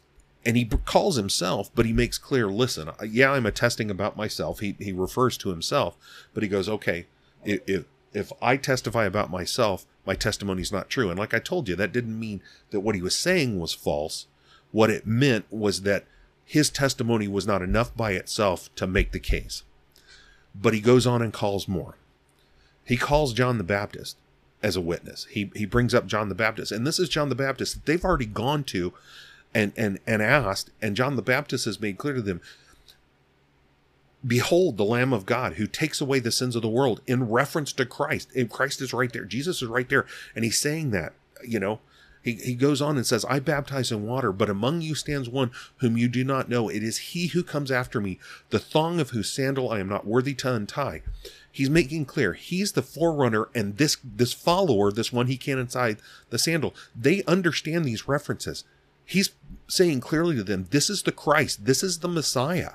[0.45, 4.61] and he calls himself, but he makes clear, listen, yeah, I'm attesting about myself.
[4.61, 5.97] He he refers to himself,
[6.33, 7.07] but he goes, okay,
[7.45, 11.11] if if I testify about myself, my testimony is not true.
[11.11, 12.41] And like I told you, that didn't mean
[12.71, 14.27] that what he was saying was false.
[14.71, 16.05] What it meant was that
[16.45, 19.65] his testimony was not enough by itself to make the case.
[20.55, 21.97] But he goes on and calls more.
[22.85, 24.17] He calls John the Baptist
[24.63, 25.27] as a witness.
[25.31, 28.05] He he brings up John the Baptist, and this is John the Baptist that they've
[28.05, 28.95] already gone to
[29.55, 32.41] and and and asked, and John the Baptist has made clear to them,
[34.27, 37.73] Behold the Lamb of God who takes away the sins of the world in reference
[37.75, 38.29] to Christ.
[38.35, 39.25] And Christ is right there.
[39.25, 40.07] Jesus is right there.
[40.35, 41.13] And he's saying that,
[41.47, 41.79] you know,
[42.23, 45.53] he, he goes on and says, I baptize in water, but among you stands one
[45.77, 46.69] whom you do not know.
[46.69, 48.19] It is he who comes after me,
[48.51, 51.03] the thong of whose sandal I am not worthy to untie.
[51.51, 55.97] He's making clear he's the forerunner, and this this follower, this one he can't untie
[56.31, 58.65] the sandal, they understand these references.
[59.09, 59.31] He's
[59.69, 62.73] saying clearly to them, This is the Christ, this is the Messiah.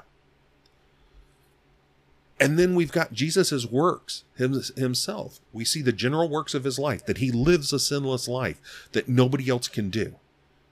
[2.39, 5.39] And then we've got Jesus' works himself.
[5.53, 9.07] We see the general works of his life, that he lives a sinless life that
[9.07, 10.15] nobody else can do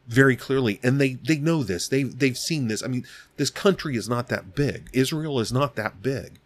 [0.08, 0.80] very clearly.
[0.82, 1.88] And they, they know this.
[1.88, 2.84] They, they've seen this.
[2.84, 3.06] I mean,
[3.38, 4.89] this country is not that big.
[4.93, 6.39] Israel is not that big.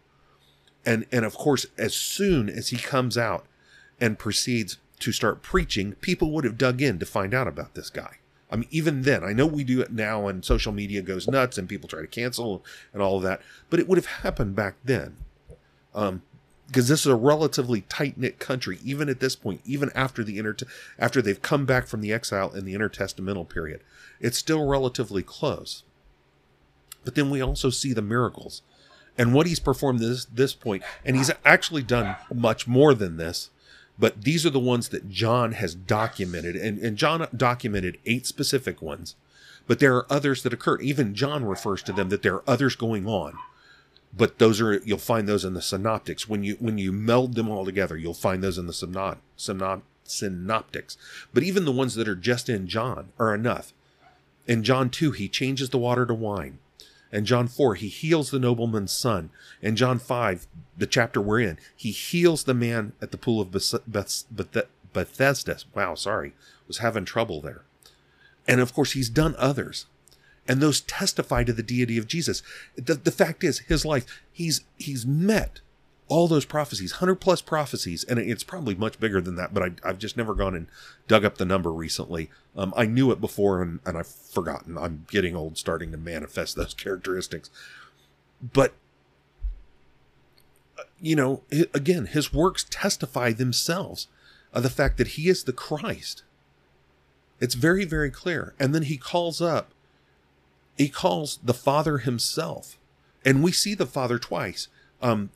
[0.84, 3.46] And, and of course, as soon as he comes out
[3.98, 7.88] and proceeds to start preaching, people would have dug in to find out about this
[7.88, 8.18] guy.
[8.50, 11.58] I mean, even then, I know we do it now and social media goes nuts
[11.58, 14.76] and people try to cancel and all of that, but it would have happened back
[14.84, 15.16] then.
[15.94, 16.22] Um,
[16.66, 20.38] because this is a relatively tight knit country, even at this point, even after the
[20.38, 20.56] inter
[20.98, 23.82] after they've come back from the exile in the intertestamental period,
[24.20, 25.84] it's still relatively close.
[27.04, 28.62] But then we also see the miracles,
[29.16, 33.50] and what he's performed this this point, and he's actually done much more than this
[33.98, 38.82] but these are the ones that John has documented, and, and John documented eight specific
[38.82, 39.16] ones.
[39.66, 40.78] But there are others that occur.
[40.80, 43.34] Even John refers to them that there are others going on.
[44.16, 46.28] But those are you'll find those in the synoptics.
[46.28, 49.82] When you when you meld them all together, you'll find those in the synop, synop,
[50.04, 50.96] synoptics.
[51.34, 53.72] But even the ones that are just in John are enough.
[54.46, 56.60] In John 2, he changes the water to wine.
[57.12, 59.30] In John 4, he heals the nobleman's son.
[59.62, 60.46] And John 5,
[60.76, 64.68] the chapter we're in, he heals the man at the pool of Beth- Beth- Beth-
[64.92, 65.58] Bethesda.
[65.74, 66.34] Wow, sorry,
[66.66, 67.62] was having trouble there.
[68.48, 69.86] And of course, he's done others.
[70.48, 72.42] And those testify to the deity of Jesus.
[72.76, 75.60] The, the fact is, his life, he's he's met
[76.08, 79.88] all those prophecies, 100 plus prophecies, and it's probably much bigger than that, but I,
[79.88, 80.68] have just never gone and
[81.08, 82.30] dug up the number recently.
[82.56, 84.78] Um, I knew it before and, and I've forgotten.
[84.78, 87.50] I'm getting old, starting to manifest those characteristics.
[88.40, 88.74] But,
[90.78, 91.42] uh, you know,
[91.74, 94.06] again, his works testify themselves
[94.52, 96.22] of the fact that he is the Christ.
[97.40, 98.54] It's very, very clear.
[98.60, 99.72] And then he calls up,
[100.78, 102.78] he calls the Father himself.
[103.24, 104.68] And we see the Father twice.
[105.02, 105.28] Um,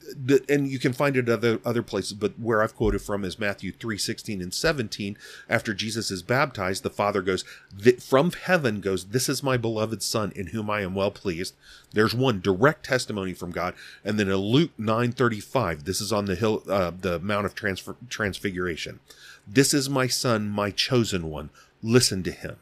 [0.49, 3.73] and you can find it other other places, but where I've quoted from is Matthew
[3.73, 5.19] three sixteen and seventeen.
[5.51, 7.45] After Jesus is baptized, the Father goes
[8.01, 11.55] from heaven goes, "This is my beloved Son, in whom I am well pleased."
[11.93, 16.11] There's one direct testimony from God, and then in Luke nine thirty five, this is
[16.11, 19.01] on the hill, uh, the Mount of Transfiguration.
[19.47, 21.51] This is my Son, my chosen one.
[21.83, 22.57] Listen to him.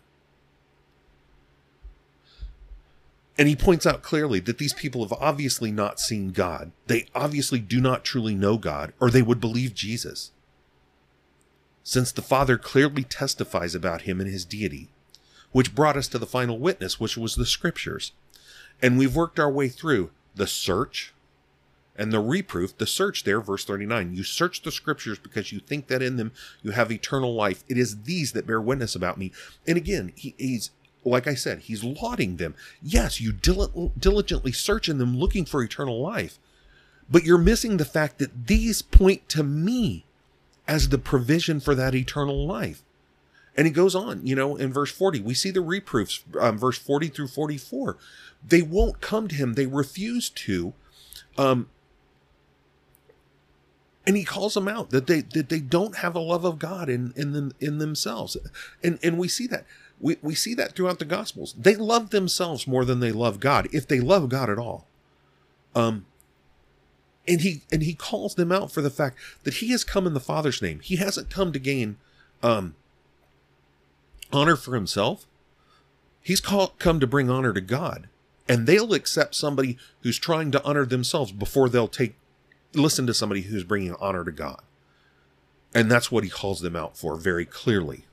[3.38, 6.72] And he points out clearly that these people have obviously not seen God.
[6.88, 10.32] They obviously do not truly know God, or they would believe Jesus.
[11.84, 14.88] Since the Father clearly testifies about him and his deity,
[15.52, 18.12] which brought us to the final witness, which was the Scriptures.
[18.82, 21.14] And we've worked our way through the search
[21.96, 22.76] and the reproof.
[22.76, 26.32] The search there, verse 39 you search the Scriptures because you think that in them
[26.62, 27.64] you have eternal life.
[27.68, 29.32] It is these that bear witness about me.
[29.66, 30.70] And again, he, he's
[31.08, 32.54] like I said, he's lauding them.
[32.82, 36.38] Yes, you dil- diligently search in them looking for eternal life,
[37.10, 40.04] but you're missing the fact that these point to me
[40.66, 42.82] as the provision for that eternal life.
[43.56, 46.78] And he goes on, you know, in verse 40, we see the reproofs, um, verse
[46.78, 47.96] 40 through 44.
[48.46, 50.74] They won't come to him, they refuse to.
[51.36, 51.68] Um,
[54.08, 56.88] and he calls them out that they that they don't have a love of God
[56.88, 58.38] in in them in themselves,
[58.82, 59.66] and and we see that
[60.00, 61.54] we, we see that throughout the Gospels.
[61.58, 64.86] They love themselves more than they love God, if they love God at all.
[65.74, 66.06] Um,
[67.26, 70.14] and he and he calls them out for the fact that he has come in
[70.14, 70.80] the Father's name.
[70.80, 71.96] He hasn't come to gain
[72.42, 72.74] um,
[74.32, 75.26] honor for himself.
[76.22, 78.08] He's called, come to bring honor to God,
[78.48, 82.14] and they'll accept somebody who's trying to honor themselves before they'll take
[82.74, 84.60] listen to somebody who's bringing honor to God.
[85.74, 88.04] And that's what he calls them out for very clearly.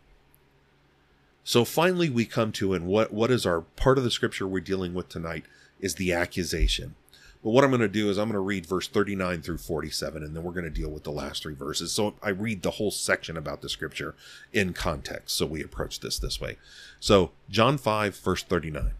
[1.47, 4.61] So finally, we come to, and what, what is our part of the scripture we're
[4.61, 5.45] dealing with tonight
[5.79, 6.95] is the accusation.
[7.43, 10.23] But what I'm going to do is I'm going to read verse 39 through 47,
[10.23, 11.91] and then we're going to deal with the last three verses.
[11.91, 14.15] So I read the whole section about the scripture
[14.53, 15.37] in context.
[15.37, 16.57] So we approach this this way.
[16.99, 18.93] So, John 5, verse 39.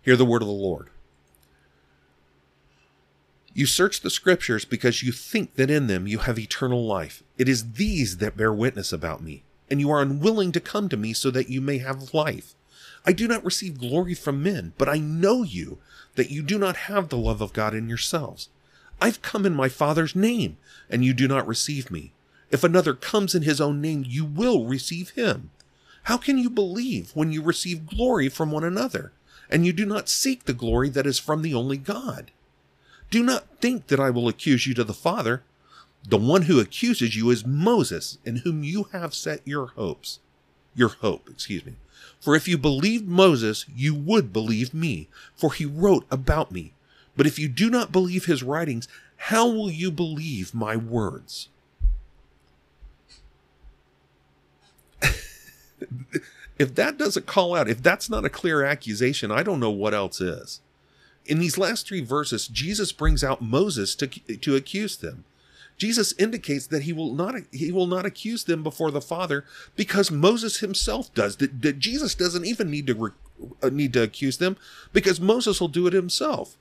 [0.00, 0.88] Hear the word of the Lord.
[3.52, 7.22] You search the scriptures because you think that in them you have eternal life.
[7.36, 10.96] It is these that bear witness about me and you are unwilling to come to
[10.96, 12.54] me so that you may have life.
[13.04, 15.78] I do not receive glory from men, but I know you,
[16.16, 18.48] that you do not have the love of God in yourselves.
[19.00, 20.56] I've come in my Father's name,
[20.90, 22.12] and you do not receive me.
[22.50, 25.50] If another comes in his own name, you will receive him.
[26.04, 29.12] How can you believe when you receive glory from one another,
[29.50, 32.30] and you do not seek the glory that is from the only God?
[33.10, 35.42] Do not think that I will accuse you to the Father.
[36.08, 40.20] The one who accuses you is Moses, in whom you have set your hopes.
[40.74, 41.74] Your hope, excuse me.
[42.18, 46.72] For if you believed Moses, you would believe me, for he wrote about me.
[47.14, 51.50] But if you do not believe his writings, how will you believe my words?
[56.58, 59.92] if that doesn't call out, if that's not a clear accusation, I don't know what
[59.92, 60.62] else is.
[61.26, 65.24] In these last three verses, Jesus brings out Moses to, to accuse them.
[65.78, 69.44] Jesus indicates that he will not he will not accuse them before the Father
[69.76, 71.36] because Moses himself does.
[71.36, 73.10] That, that Jesus doesn't even need to re,
[73.62, 74.56] uh, need to accuse them
[74.92, 76.56] because Moses will do it himself.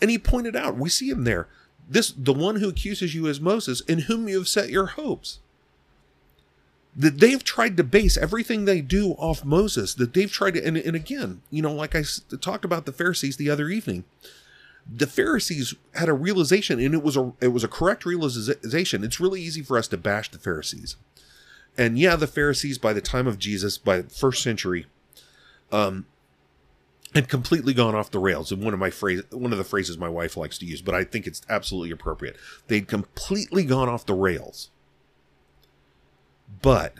[0.00, 1.46] And he pointed out, we see him there.
[1.88, 5.38] This the one who accuses you is Moses, in whom you have set your hopes.
[6.96, 9.94] That they've tried to base everything they do off Moses.
[9.94, 12.04] That they've tried to, and, and again, you know, like I
[12.40, 14.04] talked about the Pharisees the other evening
[14.90, 19.04] the Pharisees had a realization, and it was a it was a correct realization.
[19.04, 20.96] It's really easy for us to bash the Pharisees,
[21.76, 24.86] and yeah, the Pharisees by the time of Jesus, by the first century,
[25.72, 26.06] um,
[27.14, 28.52] had completely gone off the rails.
[28.52, 30.94] And one of my phrase, one of the phrases my wife likes to use, but
[30.94, 32.36] I think it's absolutely appropriate.
[32.66, 34.70] They'd completely gone off the rails.
[36.60, 36.94] But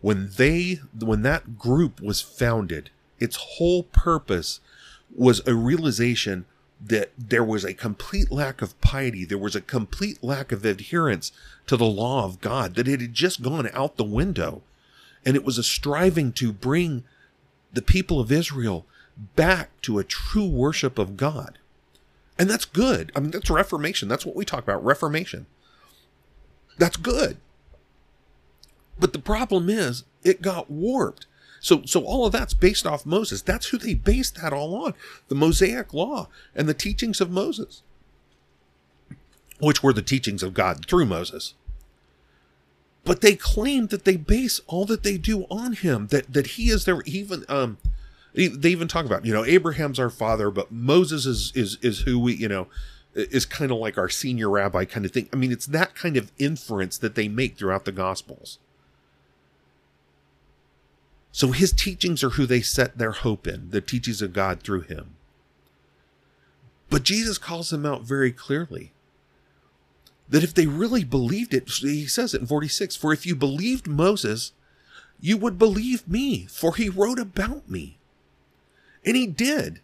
[0.00, 4.60] when they when that group was founded, its whole purpose
[5.14, 6.46] was a realization
[6.82, 11.30] that there was a complete lack of piety, there was a complete lack of adherence
[11.66, 14.62] to the law of God, that it had just gone out the window.
[15.24, 17.04] And it was a striving to bring
[17.72, 18.86] the people of Israel
[19.36, 21.58] back to a true worship of God.
[22.38, 23.12] And that's good.
[23.14, 24.08] I mean, that's Reformation.
[24.08, 25.46] That's what we talk about Reformation.
[26.78, 27.36] That's good.
[28.98, 31.26] But the problem is, it got warped.
[31.60, 33.42] So, so all of that's based off Moses.
[33.42, 34.94] That's who they based that all on.
[35.28, 37.82] The Mosaic law and the teachings of Moses,
[39.60, 41.54] which were the teachings of God through Moses.
[43.04, 46.68] but they claim that they base all that they do on him that that he
[46.70, 47.78] is their even um
[48.34, 52.18] they even talk about you know abraham's our father but moses is is is who
[52.18, 52.66] we you know
[53.14, 56.16] is kind of like our senior rabbi kind of thing i mean it's that kind
[56.16, 58.58] of inference that they make throughout the gospels
[61.32, 64.82] so his teachings are who they set their hope in the teachings of god through
[64.82, 65.14] him
[66.88, 68.92] but jesus calls them out very clearly
[70.30, 73.88] that if they really believed it, he says it in 46 For if you believed
[73.88, 74.52] Moses,
[75.20, 77.98] you would believe me, for he wrote about me.
[79.04, 79.80] And he did.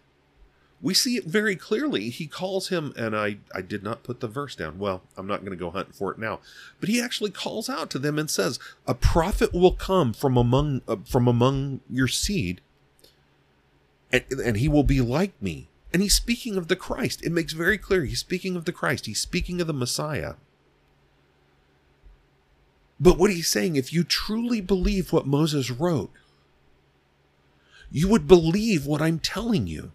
[0.83, 2.11] We see it very clearly.
[2.11, 4.79] He calls him, and I, I did not put the verse down.
[4.79, 6.41] Well, I'm not going to go hunting for it now.
[6.81, 10.83] But he actually calls out to them and says, A prophet will come from among,
[10.87, 12.61] uh, from among your seed,
[14.13, 17.25] and, and he will be like me and he's speaking of the Christ.
[17.25, 19.07] It makes very clear he's speaking of the Christ.
[19.07, 20.35] He's speaking of the Messiah.
[23.01, 26.11] But what he's saying, if you truly believe what Moses wrote,
[27.91, 29.93] you would believe what I'm telling you.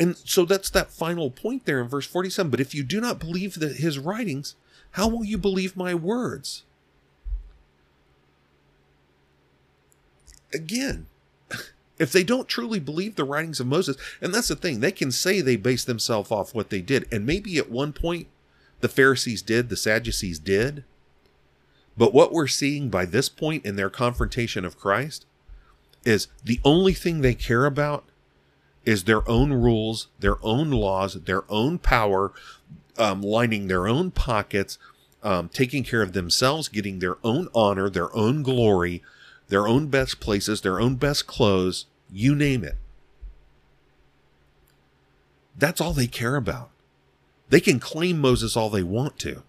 [0.00, 2.50] And so that's that final point there in verse 47.
[2.50, 4.54] But if you do not believe that his writings,
[4.92, 6.62] how will you believe my words?
[10.54, 11.06] Again,
[11.98, 15.10] if they don't truly believe the writings of Moses, and that's the thing, they can
[15.10, 17.06] say they base themselves off what they did.
[17.12, 18.28] And maybe at one point
[18.80, 20.84] the Pharisees did, the Sadducees did.
[21.96, 25.26] But what we're seeing by this point in their confrontation of Christ
[26.04, 28.04] is the only thing they care about
[28.88, 32.32] is their own rules, their own laws, their own power,
[32.96, 34.78] um, lining their own pockets,
[35.22, 39.02] um, taking care of themselves, getting their own honor, their own glory,
[39.48, 42.76] their own best places, their own best clothes, you name it.
[45.54, 46.70] That's all they care about.
[47.50, 49.42] They can claim Moses all they want to.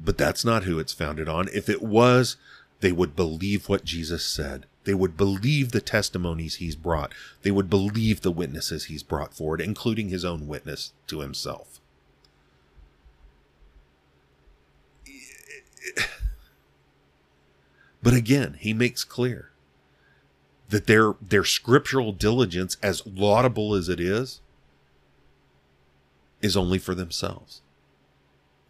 [0.00, 1.48] But that's not who it's founded on.
[1.52, 2.36] If it was,
[2.78, 4.66] they would believe what Jesus said.
[4.84, 7.12] They would believe the testimonies he's brought.
[7.42, 11.80] They would believe the witnesses he's brought forward, including his own witness to himself.
[18.02, 19.50] But again, he makes clear
[20.70, 24.40] that their their scriptural diligence, as laudable as it is,
[26.40, 27.60] is only for themselves.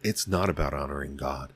[0.03, 1.53] It's not about honoring God.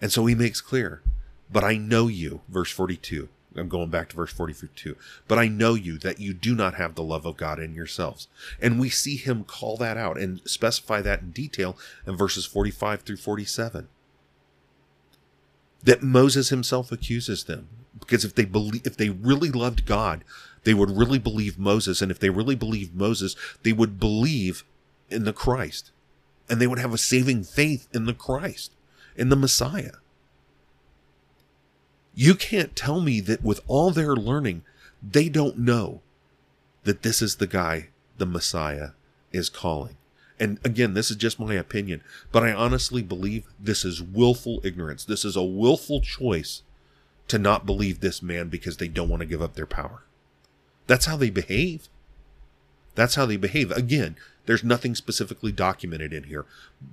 [0.00, 1.02] And so he makes clear,
[1.50, 3.28] but I know you, verse 42.
[3.58, 4.96] I'm going back to verse 42.
[5.28, 8.28] But I know you that you do not have the love of God in yourselves.
[8.60, 11.76] And we see him call that out and specify that in detail
[12.06, 13.88] in verses 45 through 47
[15.86, 17.68] that Moses himself accuses them.
[17.98, 20.24] Because if they believe, if they really loved God,
[20.64, 22.02] they would really believe Moses.
[22.02, 24.64] And if they really believed Moses, they would believe
[25.08, 25.92] in the Christ.
[26.50, 28.72] And they would have a saving faith in the Christ,
[29.16, 29.92] in the Messiah.
[32.18, 34.62] You can't tell me that with all their learning,
[35.02, 36.00] they don't know
[36.84, 38.90] that this is the guy the Messiah
[39.32, 39.98] is calling.
[40.40, 42.02] And again, this is just my opinion,
[42.32, 45.04] but I honestly believe this is willful ignorance.
[45.04, 46.62] This is a willful choice
[47.28, 50.02] to not believe this man because they don't want to give up their power.
[50.86, 51.88] That's how they behave.
[52.94, 53.70] That's how they behave.
[53.72, 54.16] Again,
[54.46, 56.46] there's nothing specifically documented in here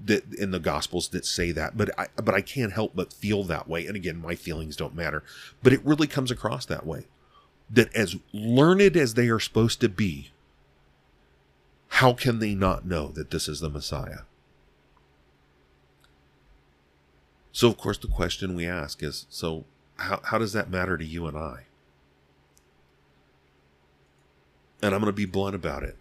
[0.06, 3.44] that in the gospels that say that, but I but I can't help but feel
[3.46, 3.86] that way.
[3.88, 5.24] And again, my feelings don't matter,
[5.62, 7.06] but it really comes across that way.
[7.70, 10.32] That as learned as they are supposed to be,
[11.88, 14.22] how can they not know that this is the Messiah?
[17.52, 19.66] So, of course, the question we ask is so,
[19.98, 21.66] how, how does that matter to you and I?
[24.82, 25.96] And I'm going to be blunt about it.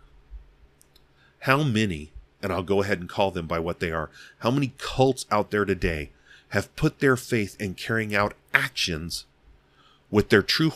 [1.43, 4.74] How many, and I'll go ahead and call them by what they are, how many
[4.78, 6.11] cults out there today
[6.51, 9.24] have put their faith in carrying out actions
[10.09, 10.70] with their true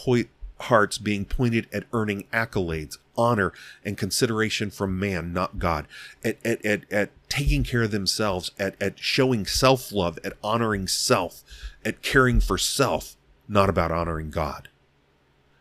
[0.59, 3.53] hearts being pointed at earning accolades, honor,
[3.85, 5.87] and consideration from man, not God,
[6.25, 10.89] at, at, at, at taking care of themselves, at, at showing self love, at honoring
[10.89, 11.45] self,
[11.85, 14.69] at caring for self, not about honoring God.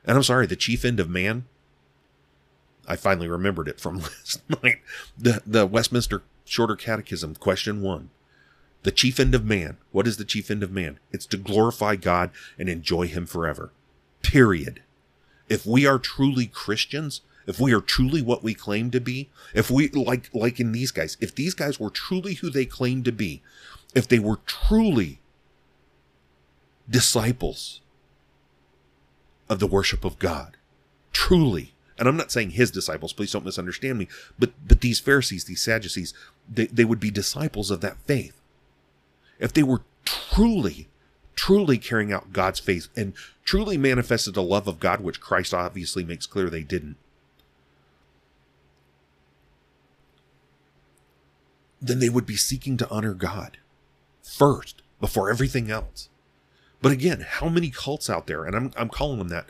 [0.03, 1.45] And I'm sorry, the chief end of man,
[2.87, 4.77] I finally remembered it from last night.
[5.17, 8.09] The, the Westminster Shorter Catechism, question one.
[8.83, 9.77] The chief end of man.
[9.91, 10.99] What is the chief end of man?
[11.11, 12.29] It's to glorify God
[12.59, 13.71] and enjoy Him forever.
[14.21, 14.81] Period
[15.49, 19.69] if we are truly Christians, if we are truly what we claim to be, if
[19.69, 23.11] we like like in these guys, if these guys were truly who they claim to
[23.11, 23.41] be,
[23.93, 25.19] if they were truly
[26.89, 27.81] disciples
[29.47, 30.57] of the worship of God,
[31.11, 35.45] truly, and I'm not saying his disciples, please don't misunderstand me, but but these Pharisees,
[35.45, 36.13] these Sadducees,
[36.49, 38.39] they, they would be disciples of that faith.
[39.39, 40.87] If they were truly,
[41.35, 46.03] truly carrying out God's faith and truly manifested the love of God, which Christ obviously
[46.03, 46.97] makes clear they didn't,
[51.81, 53.57] then they would be seeking to honor God
[54.23, 56.09] first before everything else.
[56.81, 59.47] But again, how many cults out there, and I'm, I'm calling them that,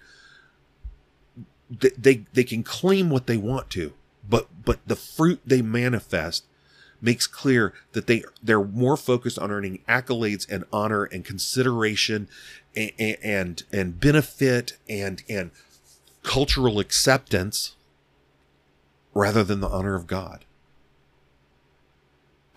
[1.69, 3.93] they, they, can claim what they want to,
[4.27, 6.45] but, but the fruit they manifest
[7.01, 12.27] makes clear that they, they're more focused on earning accolades and honor and consideration
[12.75, 12.91] and,
[13.23, 15.51] and, and benefit and, and
[16.23, 17.75] cultural acceptance
[19.13, 20.45] rather than the honor of God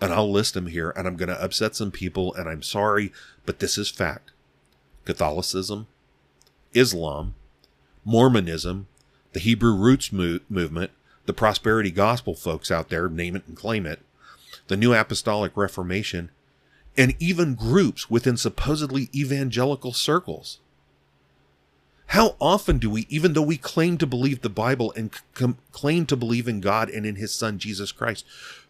[0.01, 3.11] and I'll list them here, and I'm going to upset some people, and I'm sorry,
[3.45, 4.31] but this is fact.
[5.05, 5.87] Catholicism,
[6.73, 7.35] Islam,
[8.05, 8.87] Mormonism,
[9.33, 10.91] the Hebrew Roots mo- movement,
[11.25, 14.01] the prosperity gospel folks out there, name it and claim it,
[14.67, 16.31] the New Apostolic Reformation,
[16.97, 20.59] and even groups within supposedly evangelical circles.
[22.07, 26.07] How often do we, even though we claim to believe the Bible and c- claim
[26.07, 28.25] to believe in God and in His Son Jesus Christ,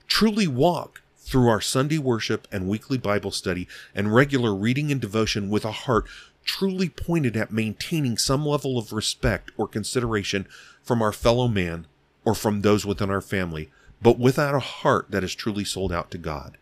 [0.07, 5.49] truly walk through our Sunday worship and weekly Bible study and regular reading and devotion
[5.49, 6.05] with a heart
[6.49, 10.47] truly pointed at maintaining some level of respect or consideration
[10.81, 11.85] from our fellow man
[12.25, 13.69] or from those within our family,
[14.01, 16.57] but without a heart that is truly sold out to God.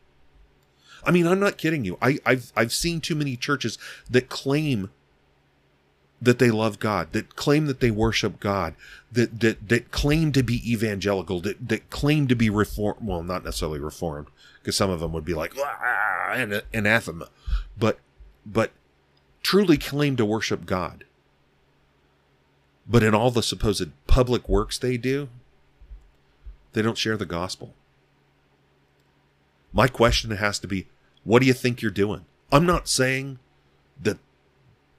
[1.06, 1.98] I mean, I'm not kidding you.
[2.02, 3.78] I, have I've seen too many churches
[4.10, 4.92] that claim
[6.22, 8.76] that they love God, that claim that they worship God,
[9.10, 13.08] that that that claim to be evangelical, that that claim to be reformed.
[13.08, 14.28] Well, not necessarily reformed,
[14.60, 16.34] because some of them would be like ah,
[16.74, 17.30] anathema,
[17.78, 18.00] but
[18.46, 18.74] but
[19.48, 21.06] truly claim to worship God.
[22.86, 25.30] But in all the supposed public works they do,
[26.74, 27.74] they don't share the gospel.
[29.72, 30.88] My question has to be,
[31.24, 32.26] what do you think you're doing?
[32.52, 33.40] I'm not saying
[34.04, 34.18] that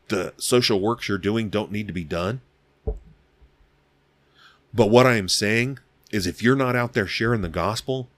[0.08, 2.40] the social works you're doing don't need to be done.
[4.72, 5.78] But what I am saying
[6.10, 8.08] is if you're not out there sharing the gospel,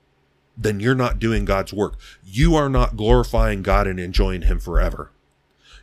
[0.56, 1.98] then you're not doing God's work.
[2.24, 5.10] You are not glorifying God and enjoying Him forever.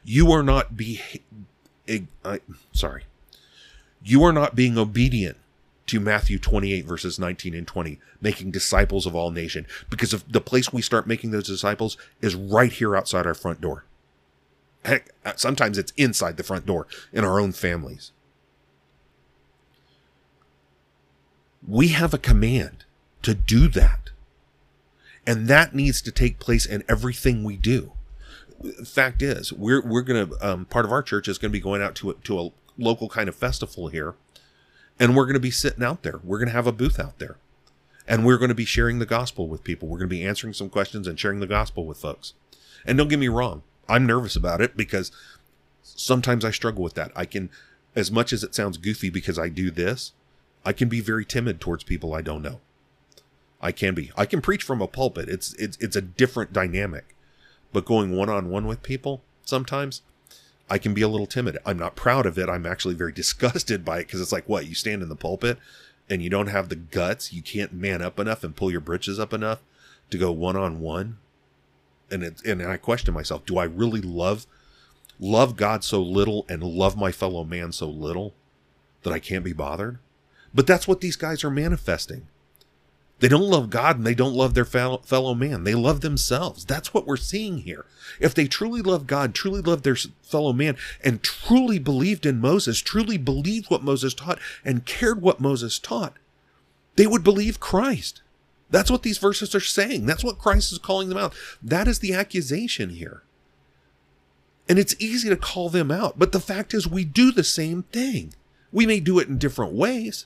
[0.10, 1.01] You are not be,
[2.24, 2.38] uh,
[2.72, 3.03] sorry,
[4.01, 5.36] you are not being obedient
[5.88, 9.68] to Matthew 28 verses 19 and 20, making disciples of all nation.
[9.89, 13.60] Because of the place we start making those disciples is right here outside our front
[13.60, 13.84] door.
[14.86, 18.14] Heck, uh, sometimes it's inside the front door in our own families.
[21.68, 22.86] We have a command
[23.24, 24.12] to do that.
[25.26, 27.91] And that needs to take place in everything we do.
[28.86, 31.95] Fact is, we're, we're to, um, part of our church is to be going out
[31.95, 34.16] to a, to a local kind of festival here.
[34.99, 36.20] And we're to be sitting out there.
[36.24, 37.38] We're to have a booth out there.
[38.08, 39.88] And we're to be sharing the gospel with people.
[39.88, 42.34] We're to be answering some questions and sharing the gospel with folks.
[42.86, 45.12] And don't get me wrong, I'm nervous about it because
[45.84, 47.12] sometimes I struggle with that.
[47.16, 47.49] I can,
[47.95, 50.14] as much as it sounds goofy because I do this,
[50.66, 52.60] I can be very timid towards people I don't know.
[53.62, 54.12] I can be.
[54.16, 55.30] I can preach from a pulpit.
[55.30, 57.16] It's it's it's a different dynamic.
[57.78, 60.01] But going one on one with people, sometimes
[60.67, 61.59] I can be a little timid.
[61.63, 62.49] I'm not proud of it.
[62.49, 64.65] I'm actually very disgusted by it because it's like, what?
[64.65, 65.59] You stand in the pulpit
[66.09, 67.32] and you don't have the guts.
[67.32, 69.61] You can't man up enough and pull your britches up enough
[70.09, 71.19] to go one on one
[72.09, 74.47] and it, and I question myself: Do I really love
[75.19, 78.34] love God so little and love my fellow man so little
[79.03, 79.99] that I can't be bothered?
[80.51, 82.25] But that's what these guys are manifesting.
[83.20, 85.63] They don't love God and they don't love their fellow man.
[85.63, 86.65] They love themselves.
[86.65, 87.86] That's what we're seeing here.
[88.20, 92.80] If they truly love God, truly love their fellow man, and truly believed in Moses,
[92.80, 96.13] truly believed what Moses taught, and cared what Moses taught,
[96.95, 98.22] they would believe Christ.
[98.70, 100.05] That's what these verses are saying.
[100.05, 101.34] That's what Christ is calling them out.
[101.61, 103.24] That is the accusation here.
[104.70, 107.84] And it's easy to call them out, but the fact is, we do the same
[107.84, 108.34] thing.
[108.72, 110.26] We may do it in different ways.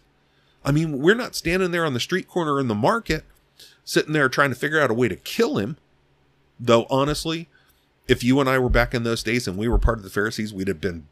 [0.64, 3.24] I mean, we're not standing there on the street corner in the market,
[3.84, 5.78] sitting there trying to figure out a way to kill him.
[6.60, 7.50] Though, honestly,
[8.08, 10.10] if you and I were back in those days and we were part of the
[10.10, 11.08] Pharisees, we'd have been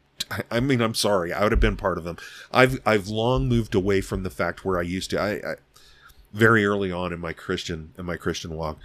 [0.50, 1.32] I mean, I'm sorry.
[1.32, 2.16] I would have been part of them.
[2.52, 5.20] I've I've long moved away from the fact where I used to.
[5.20, 5.54] I, I
[6.32, 8.78] very early on in my Christian in my Christian walk,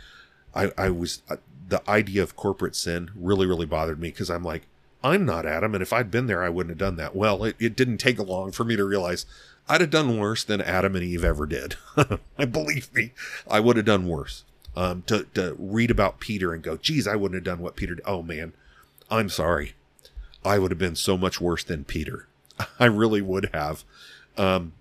[0.53, 1.37] I, I was uh,
[1.67, 4.63] the idea of corporate sin really really bothered me because I'm like
[5.03, 7.15] I'm not Adam, and if I'd been there, I wouldn't have done that.
[7.15, 9.25] Well, it, it didn't take long for me to realize
[9.67, 11.75] I'd have done worse than Adam and Eve ever did.
[12.37, 13.11] I believe me,
[13.49, 14.43] I would have done worse.
[14.75, 17.95] Um, to to read about Peter and go, geez, I wouldn't have done what Peter.
[17.95, 18.03] Did.
[18.05, 18.53] Oh man,
[19.09, 19.73] I'm sorry.
[20.43, 22.27] I would have been so much worse than Peter.
[22.79, 23.83] I really would have.
[24.37, 24.73] Um,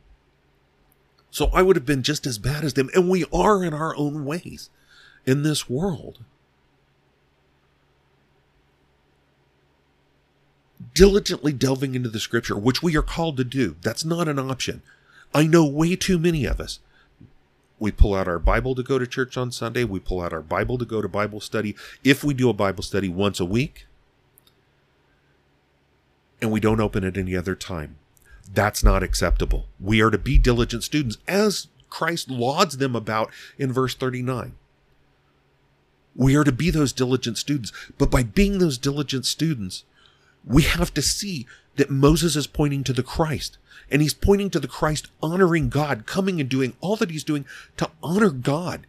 [1.31, 2.91] so I would have been just as bad as them.
[2.95, 4.69] And we are in our own ways.
[5.27, 6.19] in this world.
[10.95, 14.81] Diligently delving into the scripture, which we are called to do, that's not an option.
[15.35, 16.79] I know way too many of us.
[17.81, 19.83] We pull out our Bible to go to church on Sunday.
[19.83, 21.75] We pull out our Bible to go to Bible study.
[22.05, 23.87] If we do a Bible study once a week,
[26.41, 27.97] and we don't open it any other time,
[28.53, 29.67] that's not acceptable.
[29.81, 34.55] We are to be diligent students, as Christ lauds them about in verse 39.
[36.15, 37.73] We are to be those diligent students.
[37.99, 39.85] But by being those diligent students,
[40.47, 43.59] we have to see that Moses is pointing to the Christ.
[43.91, 47.45] And he's pointing to the Christ honoring God, coming and doing all that he's doing
[47.77, 48.87] to honor God.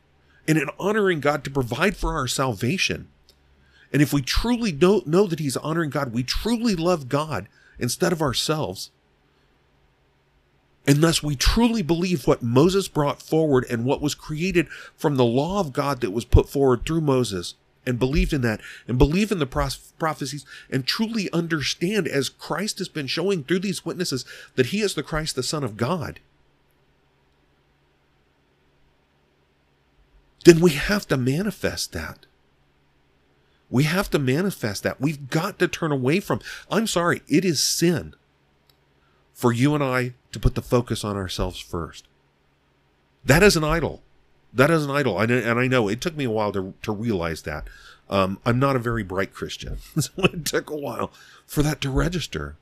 [0.47, 3.07] And in honoring God to provide for our salvation.
[3.91, 7.47] And if we truly know, know that he's honoring God, we truly love God
[7.79, 8.91] instead of ourselves,
[10.87, 15.59] unless we truly believe what Moses brought forward and what was created from the law
[15.59, 17.55] of God that was put forward through Moses
[17.85, 22.89] and believed in that and believe in the prophecies and truly understand as Christ has
[22.89, 24.25] been showing through these witnesses
[24.55, 26.19] that he is the Christ, the Son of God,
[30.45, 32.25] then we have to manifest that.
[33.69, 35.01] We have to manifest that.
[35.01, 38.15] We've got to turn away from, I'm sorry, it is sin
[39.33, 42.07] for you and I to put the focus on ourselves first.
[43.25, 44.03] That is an idol.
[44.55, 45.19] That is an idol.
[45.19, 47.67] And, I know it took me a while to, to realize that.
[48.09, 49.77] Um, I'm not a very bright Christian.
[49.99, 51.11] so it took a while
[51.45, 52.55] for that to register.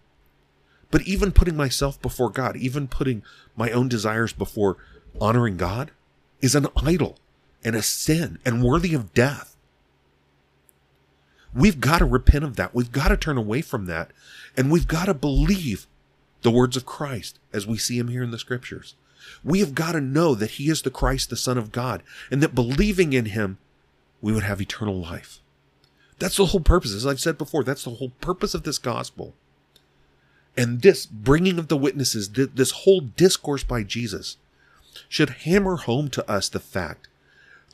[0.89, 3.23] But even putting myself before God, even putting
[3.55, 4.77] my own desires before
[5.21, 5.91] honoring God,
[6.41, 7.17] is an idol
[7.63, 9.55] and a sin and worthy of death.
[11.53, 12.73] We've got to repent of that.
[12.73, 14.11] We've got to turn away from that.
[14.57, 15.85] And we've got to believe
[16.41, 18.95] the words of Christ as we see him here in the scriptures.
[19.43, 22.41] We have got to know that he is the Christ, the Son of God, and
[22.41, 23.57] that believing in him,
[24.21, 25.39] we would have eternal life.
[26.19, 26.93] That's the whole purpose.
[26.93, 29.33] As I've said before, that's the whole purpose of this gospel.
[30.55, 34.37] And this bringing of the witnesses, this whole discourse by Jesus,
[35.09, 37.07] should hammer home to us the fact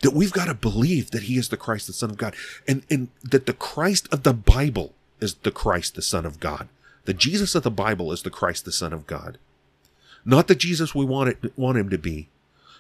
[0.01, 2.33] that we've got to believe that he is the Christ, the Son of God,
[2.67, 6.69] and, and that the Christ of the Bible is the Christ, the Son of God.
[7.05, 9.37] The Jesus of the Bible is the Christ, the Son of God.
[10.25, 12.29] Not the Jesus we want, it, want him to be.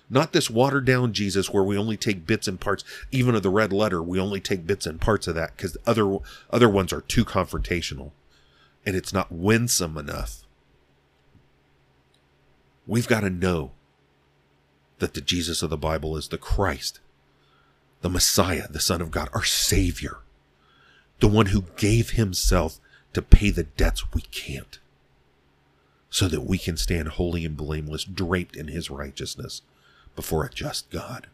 [0.09, 3.49] Not this watered down Jesus where we only take bits and parts, even of the
[3.49, 6.17] red letter, we only take bits and parts of that because other,
[6.49, 8.11] other ones are too confrontational
[8.85, 10.45] and it's not winsome enough.
[12.87, 13.71] We've got to know
[14.97, 16.99] that the Jesus of the Bible is the Christ,
[18.01, 20.17] the Messiah, the Son of God, our Savior,
[21.19, 22.79] the one who gave himself
[23.13, 24.79] to pay the debts we can't,
[26.09, 29.61] so that we can stand holy and blameless, draped in his righteousness
[30.15, 31.27] before a just God.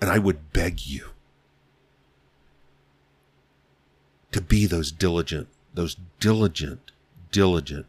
[0.00, 1.10] And I would beg you
[4.32, 6.92] to be those diligent, those diligent,
[7.30, 7.86] diligent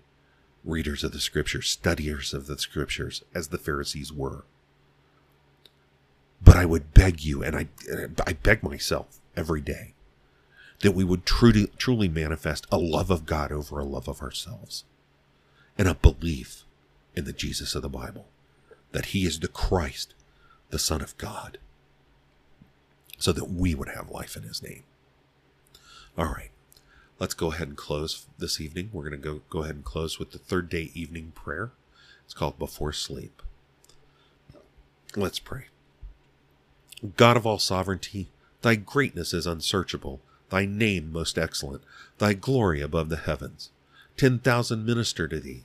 [0.64, 4.45] readers of the scriptures, studiers of the scriptures, as the Pharisees were.
[6.41, 7.68] But I would beg you, and I,
[8.26, 9.93] I beg myself every day,
[10.80, 14.86] that we would truly, truly manifest a love of God over a love of ourselves
[15.80, 16.65] and a belief
[17.15, 18.27] in the Jesus of the Bible,
[18.91, 20.13] that he is the Christ,
[20.69, 21.57] the Son of God,
[23.17, 24.84] so that we would have life in his name.
[26.15, 26.51] All right,
[27.17, 28.91] let's go ahead and close this evening.
[28.93, 31.71] We're going to go, go ahead and close with the third day evening prayer.
[32.25, 33.41] It's called Before Sleep.
[35.15, 35.65] Let's pray.
[37.15, 38.27] God of all sovereignty,
[38.61, 41.84] thy greatness is unsearchable thy name most excellent,
[42.17, 43.69] thy glory above the heavens.
[44.17, 45.63] Ten thousand minister to thee,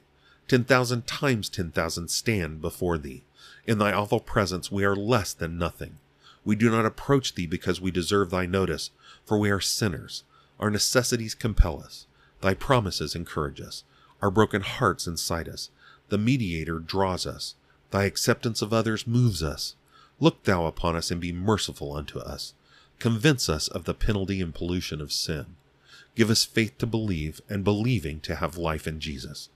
[0.48, 3.22] ten thousand times ten thousand stand before thee.
[3.66, 5.98] In thy awful presence we are less than nothing.
[6.44, 8.90] We do not approach thee because we deserve thy notice,
[9.24, 10.24] for we are sinners.
[10.60, 12.06] Our necessities compel us.
[12.40, 13.84] Thy promises encourage us.
[14.20, 15.70] Our broken hearts incite us.
[16.10, 17.54] The mediator draws us.
[17.90, 19.76] Thy acceptance of others moves us.
[20.20, 22.52] Look thou upon us and be merciful unto us.
[22.98, 25.56] Convince us of the penalty and pollution of sin.
[26.14, 29.48] Give us faith to believe, and believing to have life in Jesus.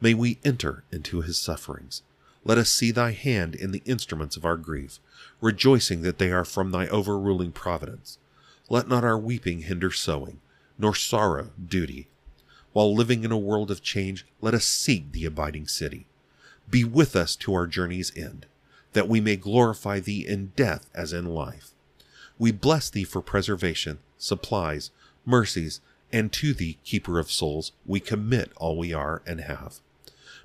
[0.00, 2.02] May we enter into his sufferings.
[2.44, 4.98] Let us see thy hand in the instruments of our grief,
[5.40, 8.18] rejoicing that they are from thy overruling providence.
[8.68, 10.40] Let not our weeping hinder sowing,
[10.78, 12.08] nor sorrow duty.
[12.72, 16.06] While living in a world of change, let us seek the abiding city.
[16.70, 18.46] Be with us to our journey's end,
[18.92, 21.72] that we may glorify thee in death as in life.
[22.38, 24.90] We bless thee for preservation, supplies,
[25.26, 25.80] mercies,
[26.12, 29.80] and to thee, keeper of souls, we commit all we are and have.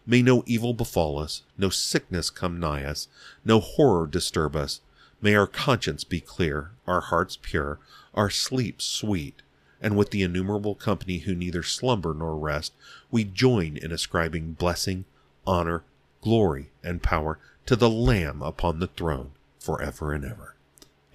[0.05, 3.07] May no evil befall us, no sickness come nigh us,
[3.43, 4.81] no horror disturb us,
[5.25, 7.79] May our conscience be clear, our hearts pure,
[8.13, 9.41] our sleep sweet,
[9.81, 12.73] and with the innumerable company who neither slumber nor rest,
[13.09, 15.05] we join in ascribing blessing,
[15.47, 15.83] honor,
[16.21, 20.55] glory, and power to the Lamb upon the throne forever and ever.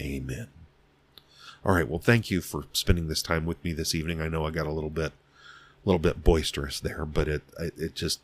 [0.00, 0.48] Amen.
[1.64, 4.20] All right, well, thank you for spending this time with me this evening.
[4.20, 7.94] I know I got a little bit, a little bit boisterous there, but it, it
[7.94, 8.20] just,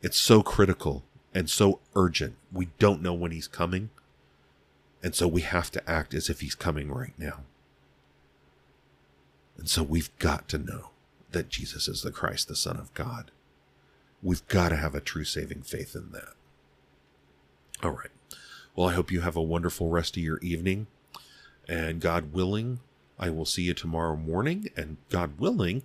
[0.00, 1.02] it's so critical
[1.34, 2.36] and so urgent.
[2.52, 3.90] We don't know when he's coming.
[5.02, 7.40] And so we have to act as if he's coming right now.
[9.58, 10.90] And so we've got to know
[11.32, 13.32] that Jesus is the Christ, the Son of God.
[14.22, 16.34] We've got to have a true saving faith in that.
[17.82, 18.10] All right.
[18.76, 20.86] Well, I hope you have a wonderful rest of your evening.
[21.68, 22.80] And God willing,
[23.18, 24.68] I will see you tomorrow morning.
[24.76, 25.82] And God willing,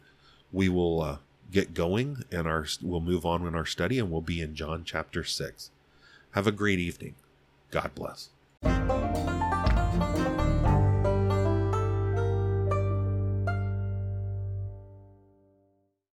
[0.51, 1.17] we will uh,
[1.51, 4.83] get going and our we'll move on in our study and we'll be in John
[4.85, 5.71] chapter 6.
[6.31, 7.15] Have a great evening.
[7.71, 8.29] God bless.